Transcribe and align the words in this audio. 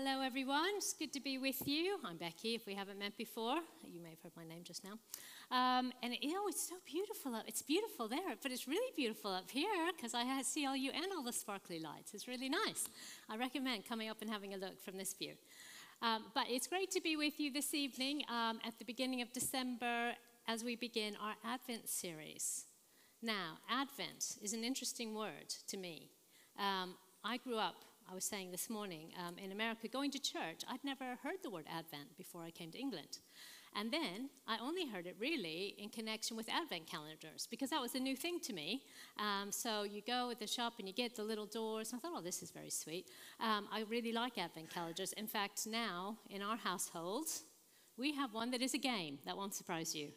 Hello, 0.00 0.22
everyone. 0.22 0.76
It's 0.76 0.92
good 0.92 1.12
to 1.14 1.20
be 1.20 1.38
with 1.38 1.66
you. 1.66 1.98
I'm 2.04 2.18
Becky, 2.18 2.54
if 2.54 2.66
we 2.66 2.74
haven't 2.76 3.00
met 3.00 3.16
before. 3.16 3.56
You 3.82 4.00
may 4.00 4.10
have 4.10 4.20
heard 4.22 4.36
my 4.36 4.44
name 4.44 4.62
just 4.62 4.84
now. 4.84 4.92
Um, 5.50 5.92
and 6.04 6.12
it, 6.12 6.20
oh, 6.24 6.46
it's 6.48 6.68
so 6.68 6.76
beautiful. 6.86 7.34
Up, 7.34 7.42
it's 7.48 7.62
beautiful 7.62 8.06
there, 8.06 8.36
but 8.40 8.52
it's 8.52 8.68
really 8.68 8.92
beautiful 8.94 9.32
up 9.32 9.50
here 9.50 9.66
because 9.96 10.14
I 10.14 10.40
see 10.42 10.66
all 10.66 10.76
you 10.76 10.92
and 10.94 11.06
all 11.16 11.24
the 11.24 11.32
sparkly 11.32 11.80
lights. 11.80 12.14
It's 12.14 12.28
really 12.28 12.48
nice. 12.48 12.86
I 13.28 13.36
recommend 13.38 13.88
coming 13.88 14.08
up 14.08 14.18
and 14.20 14.30
having 14.30 14.54
a 14.54 14.56
look 14.56 14.80
from 14.80 14.96
this 14.96 15.14
view. 15.14 15.32
Um, 16.00 16.26
but 16.32 16.44
it's 16.48 16.68
great 16.68 16.92
to 16.92 17.00
be 17.00 17.16
with 17.16 17.40
you 17.40 17.52
this 17.52 17.74
evening 17.74 18.22
um, 18.28 18.60
at 18.64 18.78
the 18.78 18.84
beginning 18.84 19.20
of 19.20 19.32
December 19.32 20.12
as 20.46 20.62
we 20.62 20.76
begin 20.76 21.16
our 21.20 21.34
Advent 21.44 21.88
series. 21.88 22.66
Now, 23.20 23.58
Advent 23.68 24.36
is 24.42 24.52
an 24.52 24.62
interesting 24.62 25.16
word 25.16 25.48
to 25.66 25.76
me. 25.76 26.10
Um, 26.56 26.94
I 27.24 27.38
grew 27.38 27.56
up 27.56 27.84
I 28.10 28.14
was 28.14 28.24
saying 28.24 28.52
this 28.52 28.70
morning, 28.70 29.12
um, 29.18 29.36
in 29.36 29.52
America, 29.52 29.86
going 29.86 30.10
to 30.12 30.18
church, 30.18 30.62
I'd 30.66 30.82
never 30.82 31.04
heard 31.22 31.42
the 31.42 31.50
word 31.50 31.66
Advent 31.68 32.16
before 32.16 32.42
I 32.42 32.50
came 32.50 32.70
to 32.70 32.78
England. 32.78 33.18
And 33.76 33.92
then 33.92 34.30
I 34.46 34.56
only 34.62 34.86
heard 34.86 35.06
it 35.06 35.14
really 35.18 35.74
in 35.78 35.90
connection 35.90 36.34
with 36.34 36.48
Advent 36.48 36.86
calendars 36.86 37.46
because 37.50 37.68
that 37.68 37.82
was 37.82 37.94
a 37.94 38.00
new 38.00 38.16
thing 38.16 38.40
to 38.40 38.54
me. 38.54 38.84
Um, 39.18 39.52
so 39.52 39.82
you 39.82 40.00
go 40.00 40.30
at 40.30 40.38
the 40.38 40.46
shop 40.46 40.74
and 40.78 40.88
you 40.88 40.94
get 40.94 41.16
the 41.16 41.22
little 41.22 41.44
doors. 41.44 41.92
I 41.92 41.98
thought, 41.98 42.12
oh, 42.14 42.22
this 42.22 42.42
is 42.42 42.50
very 42.50 42.70
sweet. 42.70 43.10
Um, 43.40 43.68
I 43.70 43.84
really 43.90 44.12
like 44.12 44.38
Advent 44.38 44.70
calendars. 44.70 45.12
In 45.12 45.26
fact, 45.26 45.66
now 45.66 46.16
in 46.30 46.40
our 46.40 46.56
household, 46.56 47.26
we 47.98 48.14
have 48.14 48.32
one 48.32 48.50
that 48.52 48.62
is 48.62 48.72
a 48.72 48.78
game. 48.78 49.18
That 49.26 49.36
won't 49.36 49.54
surprise 49.54 49.94
you 49.94 50.08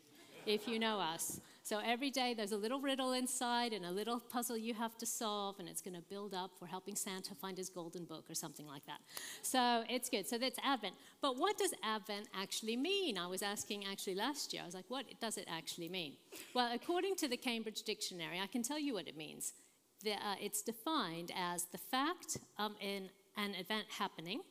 if 0.46 0.66
you 0.66 0.80
know 0.80 0.98
us. 0.98 1.42
So 1.64 1.80
every 1.80 2.10
day 2.10 2.34
there's 2.34 2.52
a 2.52 2.58
little 2.58 2.82
riddle 2.82 3.14
inside 3.14 3.72
and 3.72 3.86
a 3.86 3.92
little 3.92 4.20
puzzle 4.20 4.58
you 4.58 4.74
have 4.74 4.98
to 4.98 5.06
solve, 5.06 5.60
and 5.60 5.70
it's 5.70 5.82
going 5.82 5.96
to 5.96 6.02
build 6.02 6.34
up. 6.34 6.52
for 6.58 6.66
helping 6.66 6.96
Santa 6.96 7.36
find 7.36 7.58
his 7.58 7.70
golden 7.70 8.06
book 8.06 8.26
or 8.30 8.36
something 8.36 8.66
like 8.66 8.86
that. 8.88 9.00
So 9.42 9.84
it's 9.90 10.10
good. 10.10 10.28
So 10.28 10.38
that's 10.38 10.58
Advent. 10.64 10.96
But 11.22 11.38
what 11.38 11.58
does 11.58 11.74
Advent 11.84 12.28
actually 12.36 12.78
mean? 12.78 13.18
I 13.18 13.28
was 13.28 13.42
asking 13.44 13.86
actually 13.86 14.16
last 14.16 14.54
year. 14.54 14.64
I 14.64 14.66
was 14.66 14.74
like, 14.76 14.90
what 14.90 15.06
does 15.20 15.38
it 15.38 15.48
actually 15.50 15.90
mean? 15.90 16.14
Well, 16.56 16.72
according 16.74 17.16
to 17.18 17.28
the 17.28 17.38
Cambridge 17.38 17.84
Dictionary, 17.84 18.40
I 18.40 18.48
can 18.48 18.64
tell 18.64 18.80
you 18.80 18.94
what 18.96 19.08
it 19.08 19.16
means. 19.16 19.54
The, 20.04 20.14
uh, 20.14 20.36
it's 20.42 20.64
defined 20.64 21.32
as 21.36 21.66
the 21.66 21.78
fact 21.78 22.38
of 22.58 22.72
an, 22.82 23.10
an 23.38 23.54
event 23.56 23.86
happening. 23.98 24.42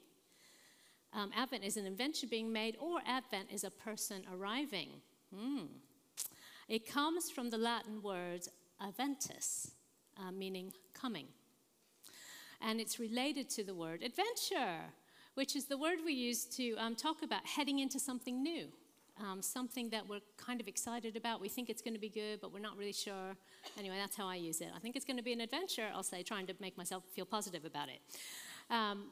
Um, 1.12 1.32
Advent 1.36 1.64
is 1.64 1.76
an 1.76 1.86
invention 1.86 2.28
being 2.28 2.52
made, 2.52 2.76
or 2.80 3.00
Advent 3.04 3.48
is 3.52 3.64
a 3.64 3.70
person 3.70 4.22
arriving. 4.32 4.90
Hmm. 5.34 5.66
It 6.70 6.86
comes 6.86 7.32
from 7.32 7.50
the 7.50 7.58
Latin 7.58 8.00
word 8.00 8.42
adventus, 8.80 9.72
uh, 10.16 10.30
meaning 10.30 10.72
coming. 10.94 11.26
And 12.60 12.80
it's 12.80 13.00
related 13.00 13.50
to 13.50 13.64
the 13.64 13.74
word 13.74 14.04
adventure, 14.04 14.78
which 15.34 15.56
is 15.56 15.64
the 15.64 15.76
word 15.76 15.98
we 16.06 16.12
use 16.12 16.44
to 16.44 16.76
um, 16.76 16.94
talk 16.94 17.24
about 17.24 17.44
heading 17.44 17.80
into 17.80 17.98
something 17.98 18.40
new, 18.40 18.68
um, 19.20 19.42
something 19.42 19.90
that 19.90 20.08
we're 20.08 20.20
kind 20.36 20.60
of 20.60 20.68
excited 20.68 21.16
about. 21.16 21.40
We 21.40 21.48
think 21.48 21.70
it's 21.70 21.82
going 21.82 21.94
to 21.94 22.00
be 22.00 22.08
good, 22.08 22.40
but 22.40 22.52
we're 22.52 22.60
not 22.60 22.76
really 22.76 22.92
sure. 22.92 23.34
Anyway, 23.76 23.96
that's 23.98 24.14
how 24.14 24.28
I 24.28 24.36
use 24.36 24.60
it. 24.60 24.68
I 24.72 24.78
think 24.78 24.94
it's 24.94 25.04
going 25.04 25.16
to 25.16 25.24
be 25.24 25.32
an 25.32 25.40
adventure, 25.40 25.88
I'll 25.92 26.04
say, 26.04 26.22
trying 26.22 26.46
to 26.46 26.54
make 26.60 26.78
myself 26.78 27.02
feel 27.16 27.24
positive 27.24 27.64
about 27.64 27.88
it. 27.88 27.98
Um, 28.72 29.06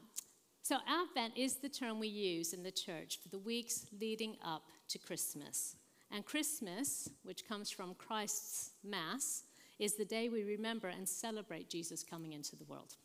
so, 0.62 0.77
Advent 0.87 1.37
is 1.37 1.56
the 1.56 1.69
term 1.69 1.98
we 1.98 2.06
use 2.06 2.53
in 2.53 2.62
the 2.62 2.70
church 2.70 3.19
for 3.20 3.28
the 3.31 3.39
weeks 3.41 3.87
leading 4.00 4.37
up 4.45 4.62
to 4.91 4.98
Christmas. 4.98 5.75
And 6.11 6.25
Christmas, 6.25 7.11
which 7.23 7.47
comes 7.47 7.70
from 7.70 7.95
Christ's 7.95 8.70
Mass, 8.83 9.45
is 9.78 9.95
the 9.95 10.05
day 10.05 10.28
we 10.28 10.42
remember 10.42 10.89
and 10.89 11.09
celebrate 11.09 11.69
Jesus 11.69 12.03
coming 12.03 12.33
into 12.33 12.56
the 12.56 12.65
world. 12.65 12.97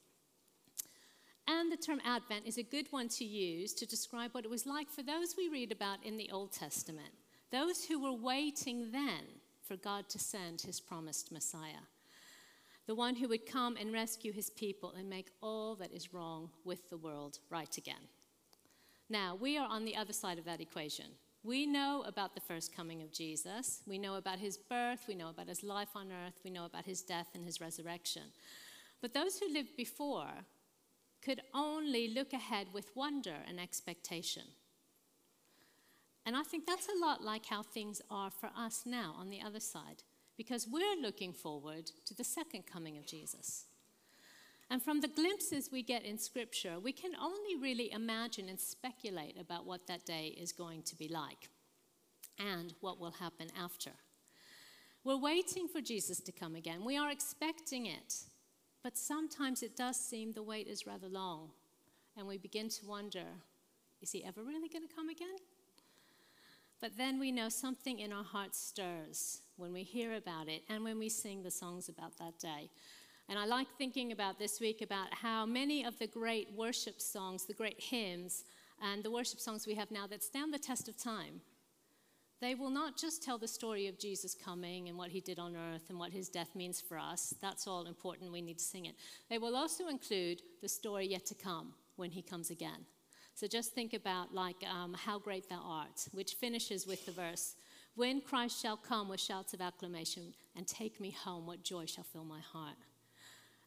And 1.47 1.71
the 1.71 1.77
term 1.77 1.99
Advent 2.05 2.45
is 2.45 2.57
a 2.57 2.63
good 2.63 2.87
one 2.91 3.09
to 3.09 3.25
use 3.25 3.73
to 3.73 3.85
describe 3.85 4.31
what 4.31 4.45
it 4.45 4.49
was 4.49 4.65
like 4.65 4.89
for 4.89 5.03
those 5.03 5.35
we 5.37 5.49
read 5.49 5.71
about 5.71 6.03
in 6.03 6.17
the 6.17 6.31
Old 6.31 6.53
Testament, 6.53 7.11
those 7.51 7.83
who 7.85 8.01
were 8.01 8.13
waiting 8.13 8.91
then 8.91 9.25
for 9.61 9.75
God 9.75 10.07
to 10.09 10.19
send 10.19 10.61
his 10.61 10.79
promised 10.79 11.31
Messiah, 11.31 11.83
the 12.87 12.95
one 12.95 13.15
who 13.15 13.27
would 13.27 13.45
come 13.45 13.75
and 13.75 13.93
rescue 13.93 14.31
his 14.31 14.49
people 14.49 14.93
and 14.97 15.09
make 15.09 15.31
all 15.41 15.75
that 15.75 15.93
is 15.93 16.13
wrong 16.13 16.49
with 16.63 16.89
the 16.89 16.97
world 16.97 17.39
right 17.49 17.77
again. 17.77 18.07
Now, 19.09 19.35
we 19.39 19.57
are 19.57 19.67
on 19.69 19.85
the 19.85 19.97
other 19.97 20.13
side 20.13 20.39
of 20.39 20.45
that 20.45 20.61
equation. 20.61 21.05
We 21.43 21.65
know 21.65 22.03
about 22.07 22.35
the 22.35 22.41
first 22.41 22.73
coming 22.73 23.01
of 23.01 23.11
Jesus. 23.11 23.81
We 23.85 23.97
know 23.97 24.15
about 24.15 24.39
his 24.39 24.57
birth. 24.57 25.05
We 25.07 25.15
know 25.15 25.29
about 25.29 25.49
his 25.49 25.61
life 25.61 25.89
on 25.93 26.09
earth. 26.09 26.39
We 26.43 26.51
know 26.51 26.65
about 26.65 26.85
his 26.85 27.01
death 27.01 27.27
and 27.35 27.43
his 27.43 27.59
resurrection. 27.59 28.23
But 29.01 29.13
those 29.13 29.39
who 29.39 29.53
lived 29.53 29.75
before 29.75 30.29
could 31.21 31.41
only 31.53 32.13
look 32.13 32.31
ahead 32.31 32.67
with 32.73 32.95
wonder 32.95 33.35
and 33.47 33.59
expectation. 33.59 34.43
And 36.25 36.37
I 36.37 36.43
think 36.43 36.65
that's 36.65 36.87
a 36.87 37.05
lot 37.05 37.21
like 37.21 37.45
how 37.45 37.63
things 37.63 38.01
are 38.09 38.31
for 38.31 38.49
us 38.57 38.83
now 38.85 39.13
on 39.19 39.29
the 39.29 39.41
other 39.41 39.59
side, 39.59 40.03
because 40.37 40.67
we're 40.69 41.01
looking 41.01 41.33
forward 41.33 41.91
to 42.05 42.13
the 42.13 42.23
second 42.23 42.65
coming 42.65 42.97
of 42.97 43.05
Jesus. 43.05 43.65
And 44.73 44.81
from 44.81 45.01
the 45.01 45.07
glimpses 45.07 45.69
we 45.71 45.83
get 45.83 46.03
in 46.03 46.17
Scripture, 46.17 46.79
we 46.79 46.91
can 46.91 47.11
only 47.21 47.55
really 47.61 47.91
imagine 47.91 48.49
and 48.49 48.59
speculate 48.59 49.39
about 49.39 49.67
what 49.67 49.85
that 49.85 50.03
day 50.03 50.35
is 50.35 50.51
going 50.51 50.81
to 50.81 50.95
be 50.95 51.07
like 51.07 51.49
and 52.39 52.73
what 52.81 52.99
will 52.99 53.11
happen 53.11 53.49
after. 53.55 53.91
We're 55.03 55.19
waiting 55.19 55.67
for 55.67 55.79
Jesus 55.79 56.19
to 56.21 56.31
come 56.31 56.55
again. 56.55 56.83
We 56.83 56.97
are 56.97 57.11
expecting 57.11 57.85
it. 57.85 58.15
But 58.81 58.97
sometimes 58.97 59.61
it 59.61 59.75
does 59.75 59.95
seem 59.95 60.31
the 60.31 60.41
wait 60.41 60.65
is 60.65 60.87
rather 60.87 61.07
long. 61.07 61.51
And 62.17 62.25
we 62.27 62.39
begin 62.39 62.69
to 62.69 62.87
wonder 62.87 63.25
is 64.01 64.11
he 64.11 64.25
ever 64.25 64.41
really 64.41 64.69
going 64.69 64.87
to 64.87 64.95
come 64.95 65.09
again? 65.09 65.37
But 66.81 66.97
then 66.97 67.19
we 67.19 67.31
know 67.31 67.49
something 67.49 67.99
in 67.99 68.11
our 68.11 68.23
hearts 68.23 68.59
stirs 68.59 69.41
when 69.55 69.71
we 69.71 69.83
hear 69.83 70.15
about 70.15 70.49
it 70.49 70.63
and 70.67 70.83
when 70.83 70.97
we 70.97 71.09
sing 71.09 71.43
the 71.43 71.51
songs 71.51 71.89
about 71.89 72.17
that 72.17 72.39
day. 72.39 72.71
And 73.29 73.39
I 73.39 73.45
like 73.45 73.67
thinking 73.77 74.11
about 74.11 74.37
this 74.37 74.59
week 74.59 74.81
about 74.81 75.13
how 75.13 75.45
many 75.45 75.85
of 75.85 75.97
the 75.97 76.07
great 76.07 76.49
worship 76.55 76.99
songs, 76.99 77.45
the 77.45 77.53
great 77.53 77.79
hymns, 77.79 78.43
and 78.81 79.03
the 79.03 79.11
worship 79.11 79.39
songs 79.39 79.65
we 79.65 79.75
have 79.75 79.91
now 79.91 80.07
that 80.07 80.23
stand 80.23 80.53
the 80.53 80.59
test 80.59 80.89
of 80.89 80.97
time, 80.97 81.41
they 82.41 82.55
will 82.55 82.69
not 82.69 82.97
just 82.97 83.23
tell 83.23 83.37
the 83.37 83.47
story 83.47 83.87
of 83.87 83.97
Jesus 83.97 84.35
coming 84.35 84.89
and 84.89 84.97
what 84.97 85.11
he 85.11 85.21
did 85.21 85.39
on 85.39 85.55
earth 85.55 85.89
and 85.89 85.97
what 85.97 86.11
his 86.11 86.27
death 86.27 86.53
means 86.55 86.81
for 86.81 86.97
us. 86.97 87.33
That's 87.41 87.67
all 87.67 87.85
important. 87.85 88.33
We 88.33 88.41
need 88.41 88.59
to 88.59 88.63
sing 88.65 88.85
it. 88.85 88.95
They 89.29 89.37
will 89.37 89.55
also 89.55 89.87
include 89.87 90.41
the 90.61 90.67
story 90.67 91.07
yet 91.07 91.25
to 91.27 91.35
come 91.35 91.73
when 91.95 92.11
he 92.11 92.21
comes 92.21 92.49
again. 92.49 92.85
So 93.33 93.47
just 93.47 93.73
think 93.73 93.93
about 93.93 94.33
like 94.33 94.57
um, 94.69 94.93
how 94.93 95.19
great 95.19 95.49
thou 95.49 95.61
art, 95.63 96.07
which 96.11 96.33
finishes 96.33 96.85
with 96.85 97.05
the 97.05 97.13
verse, 97.13 97.55
when 97.95 98.19
Christ 98.19 98.61
shall 98.61 98.75
come 98.75 99.07
with 99.07 99.21
shouts 99.21 99.53
of 99.53 99.61
acclamation 99.61 100.33
and 100.55 100.67
take 100.67 100.99
me 100.99 101.11
home, 101.11 101.47
what 101.47 101.63
joy 101.63 101.85
shall 101.85 102.03
fill 102.03 102.25
my 102.25 102.41
heart. 102.41 102.75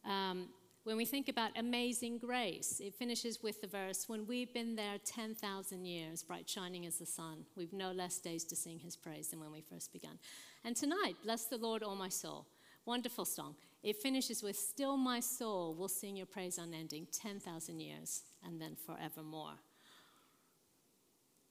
Um, 0.07 0.49
when 0.85 0.97
we 0.97 1.05
think 1.05 1.29
about 1.29 1.51
amazing 1.57 2.19
grace, 2.19 2.81
it 2.81 2.95
finishes 2.95 3.43
with 3.43 3.61
the 3.61 3.67
verse 3.67 4.09
When 4.09 4.25
we've 4.25 4.55
been 4.55 4.77
there 4.77 4.99
10,000 5.05 5.85
years, 5.85 6.23
bright 6.23 6.49
shining 6.49 6.87
as 6.87 6.99
the 6.99 7.07
sun, 7.07 7.45
we've 7.57 7.73
no 7.73 7.91
less 7.91 8.21
days 8.21 8.45
to 8.45 8.55
sing 8.55 8.79
his 8.79 8.95
praise 8.95 9.29
than 9.29 9.41
when 9.41 9.51
we 9.51 9.63
first 9.63 9.93
began. 9.93 10.19
And 10.65 10.77
tonight, 10.77 11.17
bless 11.25 11.47
the 11.47 11.59
Lord, 11.59 11.83
O 11.83 11.97
my 11.97 12.09
soul. 12.09 12.47
Wonderful 12.85 13.25
song. 13.25 13.57
It 13.83 14.01
finishes 14.01 14.45
with 14.45 14.57
Still 14.57 14.97
my 14.97 15.19
soul 15.19 15.75
will 15.75 15.89
sing 15.89 16.17
your 16.17 16.27
praise 16.27 16.57
unending 16.57 17.09
10,000 17.11 17.81
years 17.81 18.23
and 18.45 18.61
then 18.61 18.77
forevermore. 18.77 19.59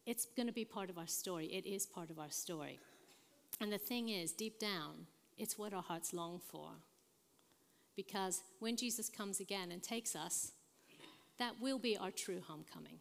It's 0.05 0.27
going 0.37 0.47
to 0.47 0.53
be 0.53 0.63
part 0.63 0.89
of 0.89 0.97
our 0.97 1.07
story. 1.07 1.47
It 1.47 1.65
is 1.65 1.85
part 1.85 2.09
of 2.09 2.19
our 2.19 2.31
story. 2.31 2.79
And 3.59 3.69
the 3.69 3.77
thing 3.77 4.07
is, 4.07 4.31
deep 4.31 4.59
down, 4.59 5.07
it's 5.37 5.57
what 5.57 5.73
our 5.73 5.81
hearts 5.81 6.13
long 6.13 6.39
for 6.39 6.69
because 7.95 8.41
when 8.59 8.75
Jesus 8.75 9.09
comes 9.09 9.39
again 9.39 9.71
and 9.71 9.81
takes 9.81 10.15
us, 10.15 10.51
that 11.39 11.59
will 11.61 11.79
be 11.79 11.97
our 11.97 12.11
true 12.11 12.41
homecoming. 12.45 12.99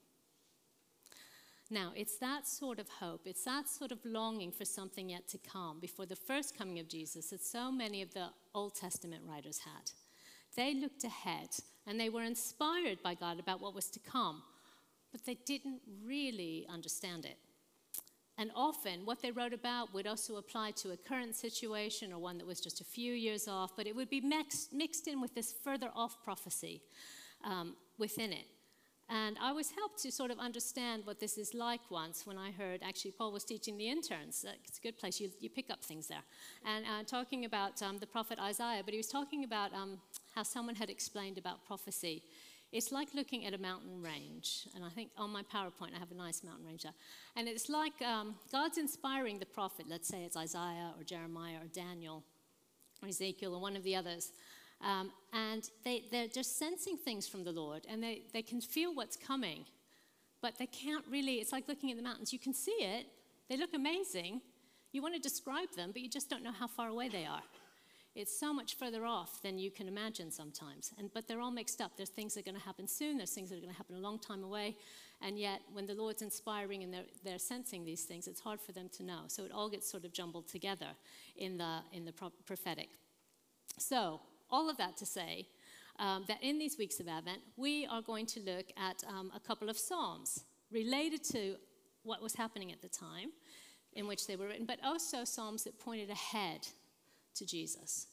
Now, 1.70 1.92
it's 1.96 2.18
that 2.18 2.46
sort 2.46 2.78
of 2.78 2.88
hope, 2.88 3.22
it's 3.24 3.44
that 3.44 3.68
sort 3.68 3.90
of 3.90 3.98
longing 4.04 4.52
for 4.52 4.64
something 4.64 5.08
yet 5.10 5.26
to 5.28 5.38
come 5.38 5.80
before 5.80 6.06
the 6.06 6.16
first 6.16 6.56
coming 6.56 6.78
of 6.78 6.88
Jesus 6.88 7.30
that 7.30 7.42
so 7.42 7.72
many 7.72 8.02
of 8.02 8.12
the 8.12 8.28
Old 8.54 8.74
Testament 8.74 9.22
writers 9.26 9.60
had. 9.60 9.90
They 10.56 10.74
looked 10.74 11.04
ahead 11.04 11.48
and 11.86 11.98
they 11.98 12.10
were 12.10 12.22
inspired 12.22 13.02
by 13.02 13.14
God 13.14 13.40
about 13.40 13.60
what 13.60 13.74
was 13.74 13.90
to 13.90 13.98
come, 13.98 14.42
but 15.10 15.24
they 15.24 15.38
didn't 15.46 15.80
really 16.04 16.66
understand 16.68 17.24
it. 17.24 17.38
And 18.36 18.50
often, 18.56 19.06
what 19.06 19.22
they 19.22 19.30
wrote 19.30 19.52
about 19.52 19.94
would 19.94 20.06
also 20.06 20.36
apply 20.36 20.72
to 20.72 20.90
a 20.90 20.96
current 20.96 21.36
situation 21.36 22.12
or 22.12 22.18
one 22.18 22.36
that 22.38 22.46
was 22.46 22.60
just 22.60 22.80
a 22.80 22.84
few 22.84 23.12
years 23.12 23.46
off, 23.46 23.76
but 23.76 23.86
it 23.86 23.94
would 23.94 24.10
be 24.10 24.20
mixed, 24.20 24.72
mixed 24.72 25.06
in 25.06 25.20
with 25.20 25.34
this 25.34 25.54
further 25.62 25.90
off 25.94 26.16
prophecy 26.24 26.82
um, 27.44 27.76
within 27.96 28.32
it. 28.32 28.46
And 29.08 29.36
I 29.40 29.52
was 29.52 29.70
helped 29.70 30.02
to 30.02 30.10
sort 30.10 30.30
of 30.30 30.38
understand 30.38 31.02
what 31.04 31.20
this 31.20 31.36
is 31.36 31.52
like 31.52 31.90
once 31.90 32.26
when 32.26 32.38
I 32.38 32.50
heard, 32.50 32.80
actually, 32.82 33.12
Paul 33.12 33.32
was 33.32 33.44
teaching 33.44 33.76
the 33.76 33.88
interns. 33.88 34.44
It's 34.66 34.78
a 34.78 34.80
good 34.80 34.98
place, 34.98 35.20
you, 35.20 35.30
you 35.40 35.50
pick 35.50 35.70
up 35.70 35.84
things 35.84 36.08
there. 36.08 36.24
And 36.64 36.86
uh, 36.86 37.04
talking 37.06 37.44
about 37.44 37.82
um, 37.82 37.98
the 37.98 38.06
prophet 38.06 38.38
Isaiah, 38.40 38.82
but 38.82 38.92
he 38.94 38.98
was 38.98 39.08
talking 39.08 39.44
about 39.44 39.74
um, 39.74 39.98
how 40.34 40.42
someone 40.42 40.74
had 40.74 40.88
explained 40.88 41.36
about 41.36 41.64
prophecy 41.66 42.22
it's 42.74 42.90
like 42.90 43.14
looking 43.14 43.46
at 43.46 43.54
a 43.54 43.58
mountain 43.58 44.02
range. 44.02 44.66
And 44.74 44.84
I 44.84 44.88
think 44.88 45.10
on 45.16 45.30
my 45.30 45.42
PowerPoint, 45.42 45.94
I 45.94 46.00
have 46.00 46.10
a 46.10 46.16
nice 46.16 46.42
mountain 46.42 46.66
range 46.66 46.82
there. 46.82 46.92
And 47.36 47.46
it's 47.46 47.68
like 47.68 48.02
um, 48.02 48.34
God's 48.50 48.78
inspiring 48.78 49.38
the 49.38 49.46
prophet, 49.46 49.86
let's 49.88 50.08
say 50.08 50.24
it's 50.24 50.36
Isaiah 50.36 50.92
or 50.98 51.04
Jeremiah 51.04 51.58
or 51.62 51.68
Daniel 51.72 52.24
or 53.00 53.08
Ezekiel 53.08 53.54
or 53.54 53.60
one 53.60 53.76
of 53.76 53.84
the 53.84 53.94
others. 53.94 54.32
Um, 54.80 55.12
and 55.32 55.70
they, 55.84 56.02
they're 56.10 56.26
just 56.26 56.58
sensing 56.58 56.96
things 56.96 57.28
from 57.28 57.44
the 57.44 57.52
Lord 57.52 57.86
and 57.88 58.02
they, 58.02 58.22
they 58.32 58.42
can 58.42 58.60
feel 58.60 58.92
what's 58.92 59.16
coming, 59.16 59.66
but 60.42 60.58
they 60.58 60.66
can't 60.66 61.04
really, 61.08 61.34
it's 61.34 61.52
like 61.52 61.68
looking 61.68 61.92
at 61.92 61.96
the 61.96 62.02
mountains. 62.02 62.32
You 62.32 62.40
can 62.40 62.52
see 62.52 62.72
it, 62.72 63.06
they 63.48 63.56
look 63.56 63.72
amazing. 63.72 64.40
You 64.90 65.00
want 65.00 65.14
to 65.14 65.20
describe 65.20 65.70
them, 65.76 65.90
but 65.92 66.02
you 66.02 66.08
just 66.08 66.28
don't 66.28 66.42
know 66.42 66.52
how 66.52 66.66
far 66.66 66.88
away 66.88 67.08
they 67.08 67.24
are. 67.24 67.42
It's 68.14 68.38
so 68.38 68.52
much 68.54 68.76
further 68.76 69.04
off 69.04 69.42
than 69.42 69.58
you 69.58 69.72
can 69.72 69.88
imagine 69.88 70.30
sometimes. 70.30 70.92
And, 70.98 71.12
but 71.12 71.26
they're 71.26 71.40
all 71.40 71.50
mixed 71.50 71.80
up. 71.80 71.96
There's 71.96 72.10
things 72.10 72.34
that 72.34 72.40
are 72.40 72.50
going 72.50 72.60
to 72.60 72.64
happen 72.64 72.86
soon, 72.86 73.18
there's 73.18 73.32
things 73.32 73.50
that 73.50 73.56
are 73.56 73.60
going 73.60 73.72
to 73.72 73.76
happen 73.76 73.96
a 73.96 74.00
long 74.00 74.18
time 74.18 74.44
away. 74.44 74.76
And 75.20 75.38
yet, 75.38 75.62
when 75.72 75.86
the 75.86 75.94
Lord's 75.94 76.22
inspiring 76.22 76.82
and 76.82 76.92
they're, 76.92 77.04
they're 77.24 77.38
sensing 77.38 77.84
these 77.84 78.02
things, 78.02 78.28
it's 78.28 78.40
hard 78.40 78.60
for 78.60 78.72
them 78.72 78.88
to 78.96 79.02
know. 79.02 79.22
So 79.26 79.44
it 79.44 79.52
all 79.52 79.68
gets 79.68 79.90
sort 79.90 80.04
of 80.04 80.12
jumbled 80.12 80.46
together 80.46 80.88
in 81.36 81.56
the, 81.56 81.78
in 81.92 82.04
the 82.04 82.12
prophetic. 82.44 82.88
So, 83.78 84.20
all 84.50 84.70
of 84.70 84.76
that 84.76 84.96
to 84.98 85.06
say 85.06 85.48
um, 85.98 86.24
that 86.28 86.42
in 86.42 86.58
these 86.58 86.78
weeks 86.78 87.00
of 87.00 87.08
Advent, 87.08 87.40
we 87.56 87.86
are 87.86 88.02
going 88.02 88.26
to 88.26 88.40
look 88.40 88.66
at 88.76 89.02
um, 89.08 89.32
a 89.34 89.40
couple 89.40 89.68
of 89.68 89.78
Psalms 89.78 90.44
related 90.70 91.24
to 91.24 91.56
what 92.02 92.22
was 92.22 92.34
happening 92.34 92.70
at 92.70 92.82
the 92.82 92.88
time 92.88 93.30
in 93.94 94.06
which 94.06 94.26
they 94.26 94.36
were 94.36 94.46
written, 94.46 94.66
but 94.66 94.78
also 94.84 95.24
Psalms 95.24 95.64
that 95.64 95.78
pointed 95.78 96.10
ahead 96.10 96.68
to 97.34 97.46
Jesus. 97.46 98.06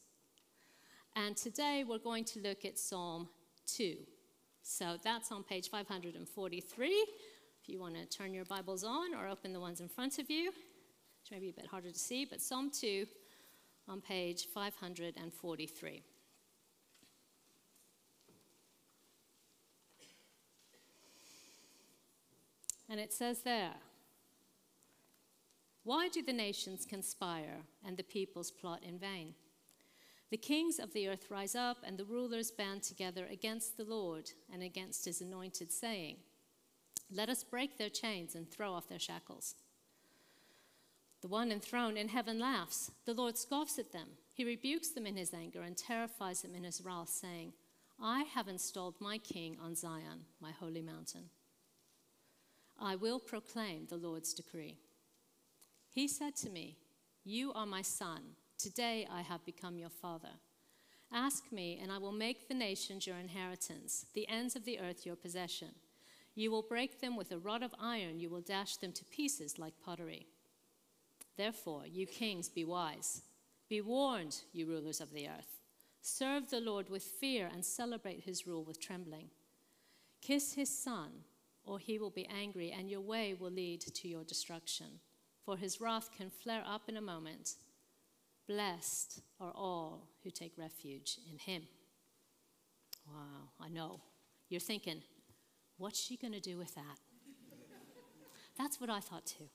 And 1.15 1.35
today 1.35 1.83
we're 1.87 1.97
going 1.97 2.25
to 2.25 2.39
look 2.39 2.65
at 2.65 2.79
Psalm 2.79 3.29
2. 3.67 3.97
So 4.63 4.97
that's 5.03 5.31
on 5.31 5.43
page 5.43 5.69
543. 5.69 6.87
If 6.89 7.69
you 7.69 7.79
want 7.79 7.95
to 7.95 8.05
turn 8.05 8.33
your 8.33 8.45
Bibles 8.45 8.83
on 8.83 9.13
or 9.13 9.27
open 9.27 9.53
the 9.53 9.59
ones 9.59 9.81
in 9.81 9.87
front 9.87 10.19
of 10.19 10.29
you, 10.29 10.45
which 10.47 11.31
may 11.31 11.39
be 11.39 11.49
a 11.49 11.53
bit 11.53 11.67
harder 11.67 11.91
to 11.91 11.99
see, 11.99 12.25
but 12.25 12.41
Psalm 12.41 12.71
2 12.71 13.05
on 13.87 14.01
page 14.01 14.47
543. 14.53 16.03
And 22.89 22.99
it 22.99 23.13
says 23.13 23.41
there, 23.43 23.73
why 25.83 26.09
do 26.09 26.21
the 26.21 26.33
nations 26.33 26.85
conspire 26.85 27.63
and 27.85 27.97
the 27.97 28.03
peoples 28.03 28.51
plot 28.51 28.81
in 28.83 28.99
vain? 28.99 29.33
The 30.29 30.37
kings 30.37 30.79
of 30.79 30.93
the 30.93 31.09
earth 31.09 31.29
rise 31.29 31.55
up, 31.55 31.77
and 31.83 31.97
the 31.97 32.05
rulers 32.05 32.51
band 32.51 32.83
together 32.83 33.27
against 33.29 33.75
the 33.75 33.83
Lord 33.83 34.31
and 34.51 34.63
against 34.63 35.03
his 35.03 35.19
anointed, 35.19 35.73
saying, 35.73 36.17
Let 37.11 37.27
us 37.27 37.43
break 37.43 37.77
their 37.77 37.89
chains 37.89 38.33
and 38.33 38.49
throw 38.49 38.71
off 38.71 38.87
their 38.87 38.99
shackles. 38.99 39.55
The 41.21 41.27
one 41.27 41.51
enthroned 41.51 41.97
in 41.97 42.07
heaven 42.07 42.39
laughs. 42.39 42.91
The 43.05 43.13
Lord 43.13 43.37
scoffs 43.37 43.77
at 43.77 43.91
them. 43.91 44.07
He 44.33 44.45
rebukes 44.45 44.89
them 44.89 45.05
in 45.05 45.17
his 45.17 45.33
anger 45.33 45.61
and 45.61 45.75
terrifies 45.75 46.41
them 46.41 46.55
in 46.55 46.63
his 46.63 46.81
wrath, 46.81 47.09
saying, 47.09 47.51
I 48.01 48.23
have 48.23 48.47
installed 48.47 48.95
my 48.99 49.17
king 49.17 49.57
on 49.61 49.75
Zion, 49.75 50.25
my 50.39 50.51
holy 50.51 50.81
mountain. 50.81 51.29
I 52.79 52.95
will 52.95 53.19
proclaim 53.19 53.87
the 53.87 53.97
Lord's 53.97 54.33
decree. 54.33 54.77
He 55.93 56.07
said 56.07 56.37
to 56.37 56.49
me, 56.49 56.77
You 57.25 57.51
are 57.51 57.65
my 57.65 57.81
son. 57.81 58.21
Today 58.57 59.05
I 59.11 59.21
have 59.23 59.43
become 59.43 59.77
your 59.77 59.89
father. 59.89 60.39
Ask 61.11 61.51
me, 61.51 61.79
and 61.83 61.91
I 61.91 61.97
will 61.97 62.13
make 62.13 62.47
the 62.47 62.53
nations 62.53 63.05
your 63.05 63.17
inheritance, 63.17 64.05
the 64.13 64.25
ends 64.29 64.55
of 64.55 64.63
the 64.63 64.79
earth 64.79 65.05
your 65.05 65.17
possession. 65.17 65.75
You 66.33 66.49
will 66.49 66.61
break 66.61 67.01
them 67.01 67.17
with 67.17 67.33
a 67.33 67.37
rod 67.37 67.61
of 67.61 67.75
iron, 67.77 68.21
you 68.21 68.29
will 68.29 68.39
dash 68.39 68.77
them 68.77 68.93
to 68.93 69.03
pieces 69.03 69.59
like 69.59 69.73
pottery. 69.83 70.27
Therefore, 71.35 71.83
you 71.85 72.07
kings, 72.07 72.47
be 72.47 72.63
wise. 72.63 73.23
Be 73.67 73.81
warned, 73.81 74.37
you 74.53 74.67
rulers 74.67 75.01
of 75.01 75.11
the 75.11 75.27
earth. 75.27 75.59
Serve 76.01 76.49
the 76.49 76.61
Lord 76.61 76.89
with 76.89 77.03
fear 77.03 77.49
and 77.51 77.65
celebrate 77.65 78.21
his 78.21 78.47
rule 78.47 78.63
with 78.63 78.79
trembling. 78.79 79.29
Kiss 80.21 80.53
his 80.53 80.69
son, 80.69 81.09
or 81.65 81.79
he 81.79 81.99
will 81.99 82.11
be 82.11 82.27
angry, 82.27 82.71
and 82.71 82.89
your 82.89 83.01
way 83.01 83.33
will 83.33 83.51
lead 83.51 83.81
to 83.81 84.07
your 84.07 84.23
destruction 84.23 85.01
for 85.45 85.57
his 85.57 85.81
wrath 85.81 86.09
can 86.15 86.29
flare 86.29 86.63
up 86.65 86.83
in 86.87 86.97
a 86.97 87.01
moment. 87.01 87.55
Blessed 88.47 89.21
are 89.39 89.51
all 89.55 90.07
who 90.23 90.29
take 90.29 90.57
refuge 90.57 91.17
in 91.31 91.37
him. 91.37 91.63
Wow, 93.07 93.49
I 93.59 93.69
know. 93.69 94.01
You're 94.49 94.59
thinking, 94.59 95.01
what's 95.77 95.99
she 95.99 96.17
going 96.17 96.33
to 96.33 96.39
do 96.39 96.57
with 96.57 96.75
that? 96.75 96.99
That's 98.57 98.79
what 98.79 98.89
I 98.89 98.99
thought 98.99 99.25
too. 99.25 99.49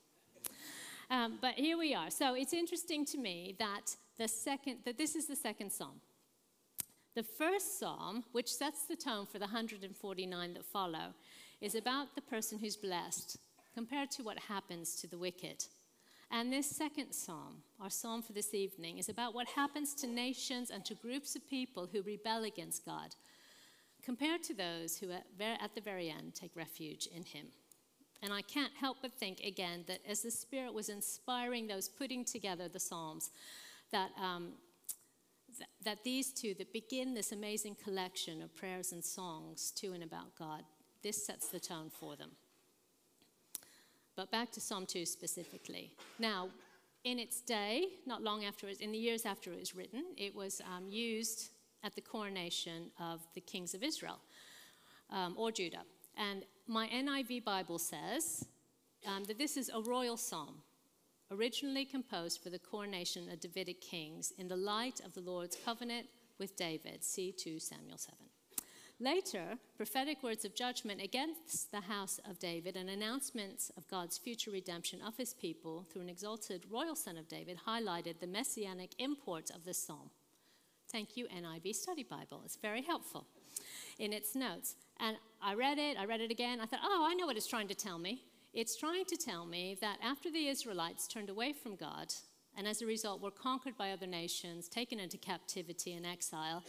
Um, 1.09 1.37
but 1.39 1.53
here 1.53 1.77
we 1.77 1.93
are. 1.93 2.09
So 2.09 2.33
it's 2.33 2.53
interesting 2.53 3.05
to 3.05 3.17
me 3.17 3.55
that 3.59 3.95
the 4.17 4.27
second 4.27 4.79
that 4.85 4.97
this 4.97 5.15
is 5.15 5.27
the 5.27 5.35
second 5.35 5.71
psalm. 5.71 6.01
The 7.15 7.23
first 7.23 7.79
psalm, 7.79 8.25
which 8.31 8.53
sets 8.53 8.85
the 8.85 8.95
tone 8.95 9.25
for 9.25 9.39
the 9.39 9.45
149 9.45 10.53
that 10.53 10.65
follow, 10.65 11.13
is 11.61 11.73
about 11.73 12.13
the 12.13 12.21
person 12.21 12.59
who's 12.59 12.75
blessed 12.75 13.37
compared 13.73 14.11
to 14.11 14.23
what 14.23 14.37
happens 14.37 14.95
to 14.97 15.07
the 15.07 15.17
wicked. 15.17 15.65
And 16.29 16.51
this 16.51 16.69
second 16.69 17.13
psalm, 17.13 17.63
our 17.79 17.89
psalm 17.89 18.21
for 18.21 18.33
this 18.33 18.53
evening, 18.53 18.97
is 18.97 19.07
about 19.07 19.33
what 19.33 19.47
happens 19.47 19.93
to 19.95 20.07
nations 20.07 20.69
and 20.69 20.83
to 20.85 20.93
groups 20.93 21.35
of 21.35 21.49
people 21.49 21.87
who 21.91 22.01
rebel 22.01 22.43
against 22.43 22.85
God, 22.85 23.15
compared 24.03 24.43
to 24.43 24.53
those 24.53 24.97
who, 24.97 25.11
at 25.11 25.75
the 25.75 25.81
very 25.81 26.09
end, 26.09 26.35
take 26.35 26.55
refuge 26.55 27.07
in 27.07 27.23
Him. 27.23 27.47
And 28.21 28.33
I 28.33 28.41
can't 28.41 28.73
help 28.73 28.97
but 29.01 29.13
think 29.13 29.39
again 29.41 29.85
that 29.87 29.99
as 30.07 30.21
the 30.21 30.31
Spirit 30.31 30.73
was 30.73 30.89
inspiring 30.89 31.67
those 31.67 31.87
putting 31.87 32.25
together 32.25 32.67
the 32.67 32.79
Psalms, 32.79 33.31
that, 33.91 34.09
um, 34.21 34.53
th- 35.57 35.69
that 35.83 36.03
these 36.03 36.33
two 36.33 36.53
that 36.55 36.73
begin 36.73 37.13
this 37.13 37.31
amazing 37.31 37.75
collection 37.75 38.41
of 38.41 38.55
prayers 38.55 38.91
and 38.91 39.03
songs 39.03 39.71
to 39.77 39.93
and 39.93 40.03
about 40.03 40.35
God, 40.37 40.63
this 41.03 41.25
sets 41.25 41.47
the 41.49 41.59
tone 41.59 41.89
for 41.89 42.15
them. 42.15 42.31
But 44.17 44.31
back 44.31 44.51
to 44.53 44.59
Psalm 44.59 44.87
2 44.87 45.05
specifically. 45.05 45.91
Now, 46.17 46.49
in 47.03 47.19
its 47.19 47.39
day, 47.39 47.85
not 48.07 48.23
long 48.23 48.45
after, 48.45 48.67
it, 48.67 48.81
in 48.81 48.91
the 48.91 48.97
years 48.97 49.27
after 49.27 49.53
it 49.53 49.59
was 49.59 49.75
written, 49.75 50.03
it 50.17 50.35
was 50.35 50.59
um, 50.75 50.89
used 50.89 51.51
at 51.83 51.93
the 51.93 52.01
coronation 52.01 52.89
of 52.99 53.21
the 53.35 53.41
kings 53.41 53.75
of 53.75 53.83
Israel 53.83 54.19
um, 55.11 55.35
or 55.37 55.51
Judah. 55.51 55.83
And 56.17 56.45
my 56.67 56.87
NIV 56.87 57.43
Bible 57.43 57.77
says 57.77 58.47
um, 59.05 59.23
that 59.25 59.37
this 59.37 59.55
is 59.55 59.69
a 59.69 59.81
royal 59.81 60.17
psalm, 60.17 60.55
originally 61.29 61.85
composed 61.85 62.41
for 62.41 62.49
the 62.49 62.57
coronation 62.57 63.29
of 63.31 63.39
Davidic 63.39 63.81
kings 63.81 64.33
in 64.39 64.47
the 64.47 64.57
light 64.57 64.99
of 65.05 65.13
the 65.13 65.21
Lord's 65.21 65.55
covenant 65.63 66.07
with 66.39 66.57
David. 66.57 67.03
See 67.03 67.31
2 67.31 67.59
Samuel 67.59 67.99
7. 67.99 68.17
Later, 68.99 69.59
prophetic 69.75 70.23
words 70.23 70.43
of 70.43 70.55
judgment 70.55 71.01
against 71.03 71.71
the 71.71 71.81
house 71.81 72.19
of 72.27 72.39
David 72.39 72.75
and 72.75 72.89
announcements 72.89 73.71
of 73.77 73.87
God's 73.87 74.17
future 74.17 74.49
redemption 74.49 75.01
of 75.05 75.15
his 75.17 75.35
people 75.35 75.85
through 75.87 76.01
an 76.01 76.09
exalted 76.09 76.65
royal 76.67 76.95
son 76.95 77.15
of 77.15 77.27
David 77.27 77.59
highlighted 77.67 78.19
the 78.19 78.25
messianic 78.25 78.95
import 78.97 79.51
of 79.51 79.65
this 79.65 79.77
psalm. 79.77 80.09
Thank 80.91 81.15
you, 81.15 81.27
NIV 81.27 81.75
Study 81.75 82.01
Bible. 82.01 82.41
It's 82.43 82.55
very 82.55 82.81
helpful 82.81 83.27
in 83.99 84.13
its 84.13 84.35
notes. 84.35 84.75
And 84.99 85.15
I 85.43 85.53
read 85.53 85.77
it, 85.77 85.95
I 85.99 86.05
read 86.05 86.21
it 86.21 86.31
again. 86.31 86.59
I 86.59 86.65
thought, 86.65 86.79
oh, 86.83 87.05
I 87.07 87.13
know 87.13 87.27
what 87.27 87.37
it's 87.37 87.45
trying 87.45 87.67
to 87.67 87.75
tell 87.75 87.99
me. 87.99 88.23
It's 88.51 88.75
trying 88.75 89.05
to 89.05 89.15
tell 89.15 89.45
me 89.45 89.77
that 89.79 89.99
after 90.03 90.31
the 90.31 90.47
Israelites 90.47 91.07
turned 91.07 91.29
away 91.29 91.53
from 91.53 91.75
God, 91.75 92.15
and 92.57 92.67
as 92.67 92.81
a 92.81 92.87
result 92.87 93.21
were 93.21 93.29
conquered 93.29 93.77
by 93.77 93.91
other 93.91 94.07
nations, 94.07 94.67
taken 94.67 94.99
into 94.99 95.17
captivity 95.17 95.93
and 95.93 96.03
exile, 96.03 96.63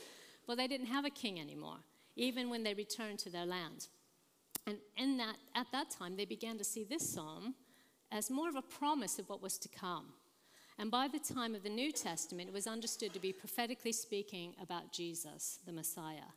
well, 0.46 0.58
they 0.58 0.66
didn't 0.66 0.88
have 0.88 1.06
a 1.06 1.10
king 1.10 1.40
anymore 1.40 1.78
even 2.18 2.50
when 2.50 2.64
they 2.64 2.74
returned 2.74 3.18
to 3.20 3.30
their 3.30 3.46
land. 3.46 3.86
And 4.66 4.76
in 4.96 5.16
that, 5.16 5.36
at 5.54 5.68
that 5.72 5.90
time, 5.90 6.16
they 6.16 6.26
began 6.26 6.58
to 6.58 6.64
see 6.64 6.84
this 6.84 7.08
psalm 7.08 7.54
as 8.12 8.30
more 8.30 8.48
of 8.48 8.56
a 8.56 8.62
promise 8.62 9.18
of 9.18 9.28
what 9.28 9.40
was 9.40 9.56
to 9.58 9.68
come. 9.68 10.12
And 10.78 10.90
by 10.90 11.08
the 11.08 11.18
time 11.18 11.54
of 11.54 11.62
the 11.62 11.68
New 11.68 11.92
Testament, 11.92 12.48
it 12.48 12.52
was 12.52 12.66
understood 12.66 13.14
to 13.14 13.20
be 13.20 13.32
prophetically 13.32 13.92
speaking 13.92 14.54
about 14.60 14.92
Jesus, 14.92 15.58
the 15.64 15.72
Messiah, 15.72 16.30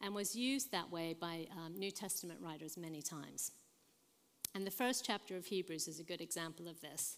and 0.00 0.14
was 0.14 0.36
used 0.36 0.70
that 0.70 0.90
way 0.90 1.14
by 1.18 1.46
um, 1.56 1.74
New 1.76 1.90
Testament 1.90 2.40
writers 2.42 2.76
many 2.76 3.02
times. 3.02 3.52
And 4.54 4.66
the 4.66 4.70
first 4.70 5.04
chapter 5.04 5.36
of 5.36 5.46
Hebrews 5.46 5.88
is 5.88 5.98
a 5.98 6.04
good 6.04 6.20
example 6.20 6.68
of 6.68 6.80
this. 6.80 7.16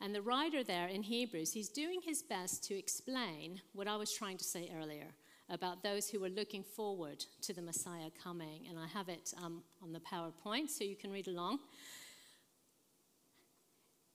And 0.00 0.14
the 0.14 0.22
writer 0.22 0.64
there 0.64 0.86
in 0.86 1.02
Hebrews, 1.02 1.52
he's 1.52 1.68
doing 1.68 2.00
his 2.02 2.22
best 2.22 2.64
to 2.64 2.78
explain 2.78 3.60
what 3.72 3.88
I 3.88 3.96
was 3.96 4.12
trying 4.12 4.38
to 4.38 4.44
say 4.44 4.70
earlier 4.80 5.08
about 5.50 5.82
those 5.82 6.08
who 6.08 6.20
were 6.20 6.28
looking 6.28 6.62
forward 6.62 7.24
to 7.42 7.52
the 7.52 7.62
Messiah 7.62 8.10
coming. 8.22 8.66
And 8.68 8.78
I 8.78 8.86
have 8.86 9.08
it 9.08 9.34
um, 9.42 9.62
on 9.82 9.92
the 9.92 10.00
PowerPoint 10.00 10.70
so 10.70 10.84
you 10.84 10.96
can 10.96 11.10
read 11.10 11.28
along. 11.28 11.58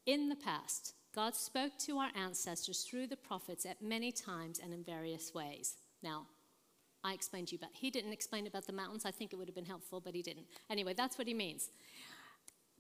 In 0.06 0.30
the 0.30 0.36
past, 0.36 0.94
God 1.14 1.36
spoke 1.36 1.78
to 1.80 1.98
our 1.98 2.10
ancestors 2.16 2.84
through 2.84 3.08
the 3.08 3.18
prophets 3.18 3.66
at 3.66 3.82
many 3.82 4.12
times 4.12 4.60
and 4.60 4.74
in 4.74 4.84
various 4.84 5.34
ways. 5.34 5.76
Now, 6.04 6.28
I 7.04 7.14
explained 7.14 7.50
to 7.50 7.56
you 7.56 7.60
about. 7.60 7.72
He 7.74 7.92
didn't 7.92 8.14
explain 8.14 8.48
about 8.48 8.66
the 8.66 8.74
mountains. 8.74 9.06
I 9.06 9.12
think 9.12 9.32
it 9.32 9.36
would 9.36 9.48
have 9.48 9.56
been 9.56 9.66
helpful, 9.66 10.02
but 10.02 10.16
he 10.16 10.22
didn't. 10.22 10.48
Anyway, 10.70 10.94
that's 10.96 11.18
what 11.18 11.28
he 11.28 11.34
means. 11.34 11.70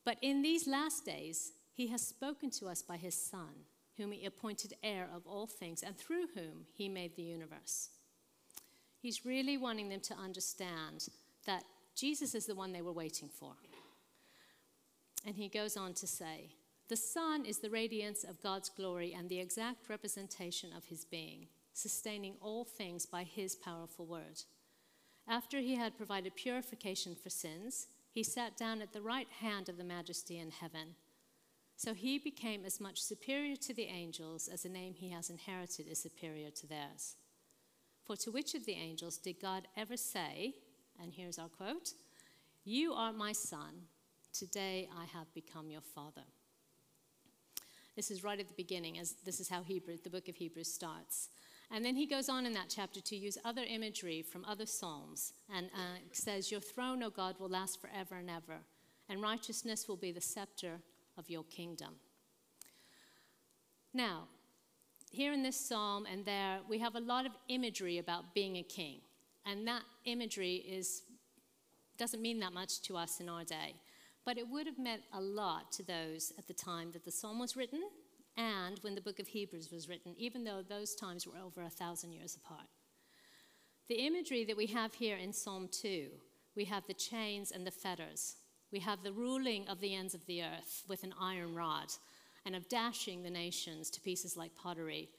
But 0.03 0.17
in 0.21 0.41
these 0.41 0.67
last 0.67 1.05
days, 1.05 1.53
he 1.73 1.87
has 1.87 2.01
spoken 2.01 2.49
to 2.51 2.67
us 2.67 2.81
by 2.81 2.97
his 2.97 3.15
Son, 3.15 3.65
whom 3.97 4.11
he 4.11 4.25
appointed 4.25 4.73
heir 4.83 5.07
of 5.13 5.27
all 5.27 5.47
things, 5.47 5.83
and 5.83 5.97
through 5.97 6.27
whom 6.33 6.65
he 6.73 6.89
made 6.89 7.15
the 7.15 7.23
universe. 7.23 7.89
He's 9.05 9.23
really 9.23 9.55
wanting 9.55 9.89
them 9.89 9.99
to 9.99 10.15
understand 10.15 11.09
that 11.45 11.61
Jesus 11.95 12.33
is 12.33 12.47
the 12.47 12.55
one 12.55 12.73
they 12.73 12.81
were 12.81 12.91
waiting 12.91 13.29
for. 13.29 13.51
And 15.27 15.35
he 15.35 15.47
goes 15.47 15.77
on 15.77 15.93
to 15.93 16.07
say, 16.07 16.55
The 16.89 16.95
Son 16.95 17.45
is 17.45 17.59
the 17.59 17.69
radiance 17.69 18.23
of 18.23 18.41
God's 18.41 18.69
glory 18.69 19.13
and 19.15 19.29
the 19.29 19.39
exact 19.39 19.89
representation 19.89 20.71
of 20.75 20.85
his 20.85 21.05
being 21.05 21.49
sustaining 21.71 22.33
all 22.41 22.63
things 22.63 23.05
by 23.05 23.21
his 23.21 23.55
powerful 23.55 24.07
word. 24.07 24.41
After 25.27 25.59
he 25.59 25.75
had 25.75 25.97
provided 25.97 26.35
purification 26.35 27.13
for 27.13 27.29
sins, 27.29 27.85
he 28.11 28.23
sat 28.23 28.57
down 28.57 28.81
at 28.81 28.91
the 28.91 29.03
right 29.03 29.29
hand 29.39 29.69
of 29.69 29.77
the 29.77 29.83
majesty 29.83 30.39
in 30.39 30.49
heaven. 30.49 30.95
So 31.75 31.93
he 31.93 32.17
became 32.17 32.65
as 32.65 32.81
much 32.81 33.03
superior 33.03 33.55
to 33.57 33.73
the 33.75 33.83
angels 33.83 34.47
as 34.51 34.63
the 34.63 34.69
name 34.69 34.95
he 34.95 35.11
has 35.11 35.29
inherited 35.29 35.87
is 35.87 36.01
superior 36.01 36.49
to 36.49 36.65
theirs. 36.65 37.17
For 38.05 38.15
to 38.17 38.31
which 38.31 38.53
of 38.53 38.65
the 38.65 38.73
angels 38.73 39.17
did 39.17 39.41
God 39.41 39.67
ever 39.75 39.97
say, 39.97 40.53
and 41.01 41.11
here's 41.11 41.39
our 41.39 41.49
quote, 41.49 41.93
You 42.63 42.93
are 42.93 43.11
my 43.11 43.31
son, 43.31 43.87
today 44.31 44.87
I 44.95 45.05
have 45.05 45.33
become 45.33 45.71
your 45.71 45.81
father. 45.81 46.21
This 47.95 48.11
is 48.11 48.23
right 48.23 48.39
at 48.39 48.47
the 48.47 48.53
beginning, 48.53 48.99
as 48.99 49.13
this 49.25 49.39
is 49.39 49.49
how 49.49 49.63
Hebrew, 49.63 49.97
the 50.03 50.09
book 50.09 50.27
of 50.29 50.35
Hebrews 50.35 50.71
starts. 50.71 51.29
And 51.71 51.83
then 51.83 51.95
he 51.95 52.05
goes 52.05 52.29
on 52.29 52.45
in 52.45 52.53
that 52.53 52.69
chapter 52.69 53.01
to 53.01 53.15
use 53.15 53.39
other 53.43 53.63
imagery 53.67 54.21
from 54.21 54.45
other 54.45 54.67
Psalms 54.67 55.33
and 55.53 55.67
uh, 55.73 55.97
says, 56.11 56.51
Your 56.51 56.61
throne, 56.61 57.01
O 57.01 57.09
God, 57.09 57.39
will 57.39 57.49
last 57.49 57.81
forever 57.81 58.15
and 58.15 58.29
ever, 58.29 58.59
and 59.09 59.21
righteousness 59.21 59.87
will 59.87 59.97
be 59.97 60.11
the 60.11 60.21
scepter 60.21 60.79
of 61.17 61.29
your 61.29 61.43
kingdom. 61.45 61.95
Now, 63.93 64.27
here 65.15 65.31
in 65.31 65.41
this 65.41 65.57
psalm 65.57 66.05
and 66.11 66.25
there, 66.25 66.59
we 66.67 66.77
have 66.79 66.95
a 66.95 66.99
lot 66.99 67.25
of 67.25 67.31
imagery 67.47 67.99
about 67.99 68.33
being 68.33 68.57
a 68.57 68.63
king. 68.63 68.99
And 69.45 69.65
that 69.67 69.83
imagery 70.03 70.55
is, 70.55 71.03
doesn't 71.97 72.21
mean 72.21 72.39
that 72.41 72.51
much 72.51 72.81
to 72.83 72.97
us 72.97 73.21
in 73.21 73.29
our 73.29 73.45
day. 73.45 73.75
But 74.25 74.37
it 74.37 74.47
would 74.49 74.67
have 74.67 74.77
meant 74.77 75.03
a 75.13 75.21
lot 75.21 75.71
to 75.73 75.83
those 75.83 76.33
at 76.37 76.47
the 76.47 76.53
time 76.53 76.91
that 76.91 77.05
the 77.05 77.11
psalm 77.11 77.39
was 77.39 77.55
written 77.55 77.81
and 78.35 78.77
when 78.81 78.95
the 78.95 79.01
book 79.01 79.19
of 79.19 79.27
Hebrews 79.27 79.71
was 79.71 79.87
written, 79.87 80.13
even 80.17 80.43
though 80.43 80.61
those 80.67 80.95
times 80.95 81.25
were 81.25 81.37
over 81.37 81.61
a 81.63 81.69
thousand 81.69 82.11
years 82.11 82.35
apart. 82.35 82.67
The 83.87 84.05
imagery 84.05 84.43
that 84.45 84.57
we 84.57 84.65
have 84.67 84.95
here 84.95 85.15
in 85.15 85.31
Psalm 85.31 85.69
2, 85.71 86.07
we 86.55 86.65
have 86.65 86.85
the 86.87 86.93
chains 86.93 87.51
and 87.51 87.65
the 87.65 87.71
fetters. 87.71 88.35
We 88.71 88.79
have 88.79 89.03
the 89.03 89.13
ruling 89.13 89.67
of 89.69 89.79
the 89.79 89.95
ends 89.95 90.13
of 90.13 90.25
the 90.25 90.41
earth 90.41 90.83
with 90.89 91.03
an 91.03 91.13
iron 91.21 91.55
rod 91.55 91.93
and 92.45 92.55
of 92.55 92.69
dashing 92.69 93.23
the 93.23 93.29
nations 93.29 93.89
to 93.89 94.01
pieces 94.01 94.37
like 94.37 94.55
pottery. 94.55 95.09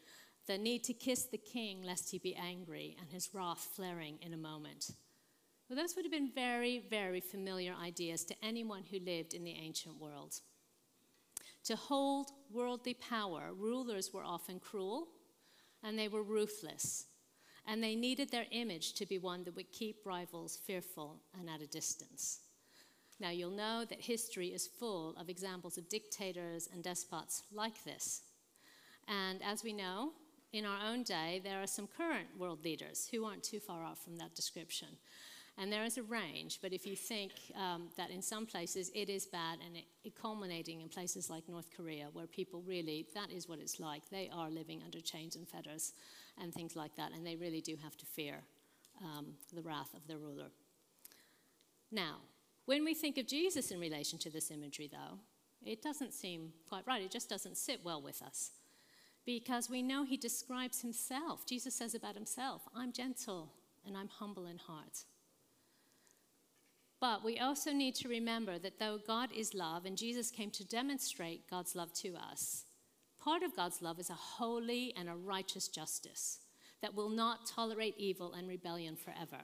The 0.47 0.57
need 0.57 0.85
to 0.85 0.95
kiss 0.95 1.25
the 1.25 1.39
king 1.39 1.83
lest 1.83 2.11
he 2.11 2.19
be 2.19 2.37
angry 2.37 2.97
and 3.01 3.11
his 3.11 3.31
wrath 3.35 3.69
flaring 3.75 4.19
in 4.23 4.33
a 4.33 4.39
moment. 4.39 4.93
Well, 5.69 5.77
those 5.77 5.97
would 5.97 6.05
have 6.05 6.13
been 6.13 6.31
very, 6.33 6.85
very 6.89 7.21
familiar 7.21 7.75
ideas 7.75 8.25
to 8.27 8.37
anyone 8.43 8.85
who 8.91 9.01
lived 9.01 9.35
in 9.35 9.43
the 9.43 9.57
ancient 9.61 10.01
world. 10.01 10.41
To 11.65 11.75
hold 11.75 12.31
worldly 12.53 12.95
power, 12.95 13.51
rulers 13.53 14.13
were 14.13 14.23
often 14.23 14.61
cruel 14.61 15.09
and 15.83 15.99
they 15.99 16.07
were 16.07 16.23
ruthless. 16.23 17.07
And 17.67 17.83
they 17.83 17.97
needed 17.97 18.31
their 18.31 18.47
image 18.53 18.95
to 18.95 19.07
be 19.07 19.19
one 19.19 19.43
that 19.45 19.57
would 19.57 19.73
keep 19.73 20.07
rivals 20.07 20.57
fearful 20.65 21.21
and 21.37 21.51
at 21.51 21.61
a 21.61 21.67
distance. 21.67 22.39
Now, 23.19 23.31
you'll 23.31 23.51
know 23.51 23.85
that 23.89 24.01
history 24.01 24.49
is 24.49 24.67
full 24.67 25.17
of 25.17 25.29
examples 25.29 25.79
of 25.79 25.89
dictators 25.89 26.69
and 26.73 26.83
despots 26.83 27.43
like 27.53 27.83
this. 27.85 28.23
And 29.09 29.43
as 29.43 29.65
we 29.65 29.73
know, 29.73 30.13
in 30.53 30.65
our 30.65 30.79
own 30.87 31.03
day, 31.03 31.41
there 31.43 31.63
are 31.63 31.67
some 31.67 31.87
current 31.87 32.29
world 32.39 32.65
leaders 32.65 33.09
who 33.11 33.25
aren't 33.25 33.43
too 33.43 33.61
far 33.61 33.85
off 33.85 34.03
from 34.03 34.17
that 34.17 34.35
description. 34.35 34.89
And 35.59 35.73
there 35.73 35.85
is 35.85 35.97
a 35.97 36.03
range, 36.03 36.59
but 36.61 36.75
if 36.75 36.87
you 36.87 36.95
think 36.95 37.33
um, 37.59 37.89
that 37.97 38.11
in 38.11 38.21
some 38.21 38.45
places 38.45 38.91
it 38.95 39.09
is 39.09 39.25
bad 39.25 39.59
and 39.65 39.75
it, 39.77 39.85
it 40.05 40.15
culminating 40.15 40.83
in 40.83 40.89
places 40.89 41.31
like 41.31 41.49
North 41.49 41.71
Korea, 41.75 42.09
where 42.13 42.27
people 42.27 42.63
really, 42.67 43.07
that 43.15 43.31
is 43.31 43.49
what 43.49 43.59
it's 43.59 43.81
like. 43.81 44.03
They 44.11 44.31
are 44.35 44.51
living 44.51 44.83
under 44.85 45.01
chains 45.01 45.35
and 45.35 45.49
fetters 45.49 45.95
and 46.39 46.53
things 46.53 46.77
like 46.77 46.95
that, 46.97 47.13
and 47.13 47.27
they 47.27 47.37
really 47.37 47.63
do 47.63 47.75
have 47.83 47.97
to 47.97 48.05
fear 48.05 48.43
um, 49.03 49.29
the 49.55 49.63
wrath 49.63 49.95
of 49.95 50.07
their 50.07 50.19
ruler. 50.19 50.51
Now, 51.91 52.17
when 52.67 52.85
we 52.85 52.95
think 52.95 53.17
of 53.17 53.27
Jesus 53.27 53.71
in 53.71 53.81
relation 53.81 54.19
to 54.21 54.31
this 54.31 54.51
imagery, 54.51 54.91
though, 54.93 55.19
it 55.65 55.83
doesn't 55.83 56.13
seem 56.13 56.53
quite 56.69 56.87
right. 56.87 57.03
It 57.03 57.11
just 57.11 57.29
doesn't 57.29 57.57
sit 57.57 57.81
well 57.85 58.03
with 58.03 58.23
us. 58.23 58.51
Because 59.25 59.69
we 59.69 59.83
know 59.83 60.05
he 60.05 60.17
describes 60.17 60.83
himself. 60.83 61.47
Jesus 61.47 61.75
says 61.75 61.95
about 61.95 62.15
himself, 62.15 62.63
I'm 62.75 62.93
gentle 62.93 63.53
and 63.85 63.97
I'm 63.97 64.09
humble 64.09 64.47
in 64.47 64.59
heart. 64.59 65.05
But 67.01 67.25
we 67.25 67.39
also 67.39 67.73
need 67.73 67.95
to 67.97 68.09
remember 68.09 68.59
that 68.59 68.79
though 68.79 68.99
God 69.05 69.31
is 69.37 69.55
love 69.55 69.85
and 69.85 69.97
Jesus 69.99 70.31
came 70.31 70.51
to 70.53 70.65
demonstrate 70.65 71.51
God's 71.51 71.75
love 71.75 71.93
to 71.95 72.15
us, 72.17 72.65
part 73.21 73.43
of 73.43 73.55
God's 73.55 73.83
love 73.83 73.99
is 73.99 74.11
a 74.11 74.15
holy 74.15 74.95
and 74.97 75.09
a 75.09 75.15
righteous 75.15 75.69
justice 75.69 76.39
that 76.81 76.95
will 76.95 77.11
not 77.11 77.47
tolerate 77.47 77.95
evil 77.99 78.33
and 78.33 78.49
rebellion 78.49 78.97
forever. 78.97 79.43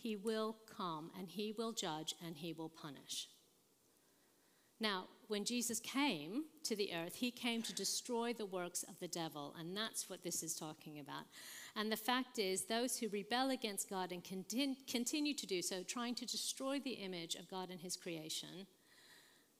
He 0.00 0.16
will 0.16 0.56
come 0.76 1.10
and 1.18 1.28
he 1.28 1.52
will 1.58 1.72
judge 1.72 2.14
and 2.24 2.36
he 2.36 2.52
will 2.52 2.68
punish. 2.68 3.28
Now, 4.80 5.08
when 5.26 5.44
Jesus 5.44 5.80
came 5.80 6.44
to 6.62 6.76
the 6.76 6.92
earth, 6.94 7.16
he 7.16 7.32
came 7.32 7.62
to 7.62 7.74
destroy 7.74 8.32
the 8.32 8.46
works 8.46 8.84
of 8.84 8.98
the 9.00 9.08
devil, 9.08 9.52
and 9.58 9.76
that's 9.76 10.08
what 10.08 10.22
this 10.22 10.44
is 10.44 10.54
talking 10.54 11.00
about. 11.00 11.24
And 11.74 11.90
the 11.90 11.96
fact 11.96 12.38
is, 12.38 12.64
those 12.64 12.96
who 12.96 13.08
rebel 13.08 13.50
against 13.50 13.90
God 13.90 14.12
and 14.12 14.22
continue 14.22 15.34
to 15.34 15.46
do 15.46 15.62
so, 15.62 15.82
trying 15.82 16.14
to 16.14 16.24
destroy 16.24 16.78
the 16.78 16.92
image 16.92 17.34
of 17.34 17.50
God 17.50 17.70
and 17.70 17.80
his 17.80 17.96
creation, 17.96 18.68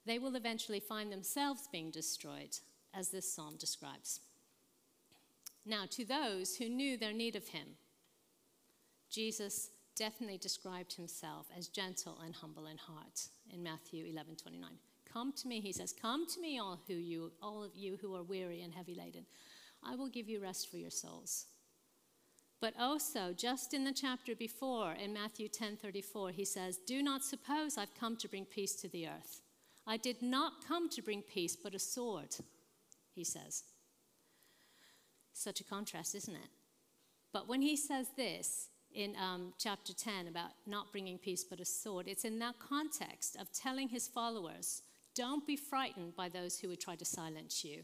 they 0.06 0.20
will 0.20 0.36
eventually 0.36 0.80
find 0.80 1.10
themselves 1.10 1.68
being 1.70 1.90
destroyed, 1.90 2.56
as 2.94 3.08
this 3.08 3.30
psalm 3.30 3.56
describes. 3.58 4.20
Now, 5.66 5.84
to 5.90 6.04
those 6.04 6.56
who 6.56 6.68
knew 6.68 6.96
their 6.96 7.12
need 7.12 7.34
of 7.34 7.48
him, 7.48 7.76
Jesus 9.10 9.70
definitely 9.98 10.38
described 10.38 10.94
himself 10.94 11.46
as 11.56 11.68
gentle 11.68 12.18
and 12.24 12.34
humble 12.34 12.66
in 12.66 12.78
heart 12.78 13.28
in 13.52 13.62
Matthew 13.62 14.04
11 14.06 14.36
29. 14.36 14.70
Come 15.12 15.32
to 15.32 15.48
me, 15.48 15.60
he 15.60 15.72
says, 15.72 15.92
Come 15.92 16.26
to 16.26 16.40
me, 16.40 16.58
all, 16.58 16.80
who 16.86 16.94
you, 16.94 17.32
all 17.42 17.64
of 17.64 17.74
you 17.74 17.98
who 18.00 18.14
are 18.14 18.22
weary 18.22 18.62
and 18.62 18.74
heavy 18.74 18.94
laden. 18.94 19.24
I 19.82 19.94
will 19.94 20.08
give 20.08 20.28
you 20.28 20.40
rest 20.40 20.70
for 20.70 20.76
your 20.76 20.90
souls. 20.90 21.46
But 22.60 22.74
also, 22.78 23.32
just 23.32 23.72
in 23.72 23.84
the 23.84 23.92
chapter 23.92 24.34
before, 24.34 24.92
in 24.92 25.12
Matthew 25.12 25.48
10:34, 25.48 26.32
he 26.32 26.44
says, 26.44 26.76
"Do 26.76 27.02
not 27.02 27.24
suppose 27.24 27.78
I've 27.78 27.94
come 27.94 28.16
to 28.16 28.28
bring 28.28 28.44
peace 28.44 28.74
to 28.76 28.88
the 28.88 29.06
earth. 29.06 29.42
I 29.86 29.96
did 29.96 30.22
not 30.22 30.64
come 30.66 30.88
to 30.90 31.02
bring 31.02 31.22
peace, 31.22 31.56
but 31.56 31.74
a 31.74 31.78
sword," 31.78 32.36
he 33.14 33.24
says. 33.24 33.64
Such 35.32 35.60
a 35.60 35.64
contrast, 35.64 36.14
isn't 36.16 36.34
it? 36.34 36.50
But 37.32 37.46
when 37.46 37.62
he 37.62 37.76
says 37.76 38.08
this 38.16 38.70
in 38.94 39.14
um, 39.16 39.52
chapter 39.58 39.92
10 39.92 40.28
about 40.28 40.50
not 40.66 40.90
bringing 40.92 41.18
peace 41.18 41.44
but 41.44 41.60
a 41.60 41.64
sword, 41.64 42.08
it's 42.08 42.24
in 42.24 42.38
that 42.38 42.56
context 42.58 43.36
of 43.40 43.52
telling 43.52 43.88
his 43.88 44.08
followers, 44.08 44.82
don't 45.14 45.46
be 45.46 45.56
frightened 45.56 46.14
by 46.16 46.28
those 46.28 46.58
who 46.58 46.68
would 46.68 46.80
try 46.80 46.94
to 46.96 47.04
silence 47.04 47.64
you. 47.64 47.82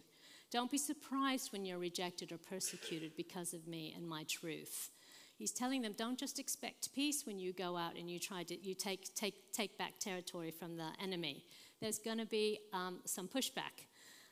Don't 0.51 0.71
be 0.71 0.79
surprised 0.79 1.53
when 1.53 1.65
you're 1.65 1.79
rejected 1.79 2.31
or 2.31 2.39
persecuted 2.39 3.17
because 3.17 3.55
of 3.55 3.67
me 3.67 3.93
and 3.97 4.09
my 4.09 4.23
truth. 4.25 4.91
He's 5.37 5.51
telling 5.51 5.83
them, 5.83 5.95
don't 5.97 6.19
just 6.19 6.39
expect 6.39 6.95
peace 6.95 7.27
when 7.27 7.41
you 7.41 7.53
go 7.53 7.77
out 7.77 7.97
and 7.99 8.09
you 8.09 8.21
try 8.21 8.45
to 8.45 8.57
you 8.65 8.75
take 8.75 9.13
take 9.15 9.53
take 9.53 9.77
back 9.77 9.99
territory 9.99 10.53
from 10.53 10.77
the 10.77 10.91
enemy. 11.03 11.45
There's 11.81 11.99
going 11.99 12.19
to 12.19 12.27
be 12.27 12.61
um, 12.73 13.01
some 13.05 13.27
pushback. 13.27 13.87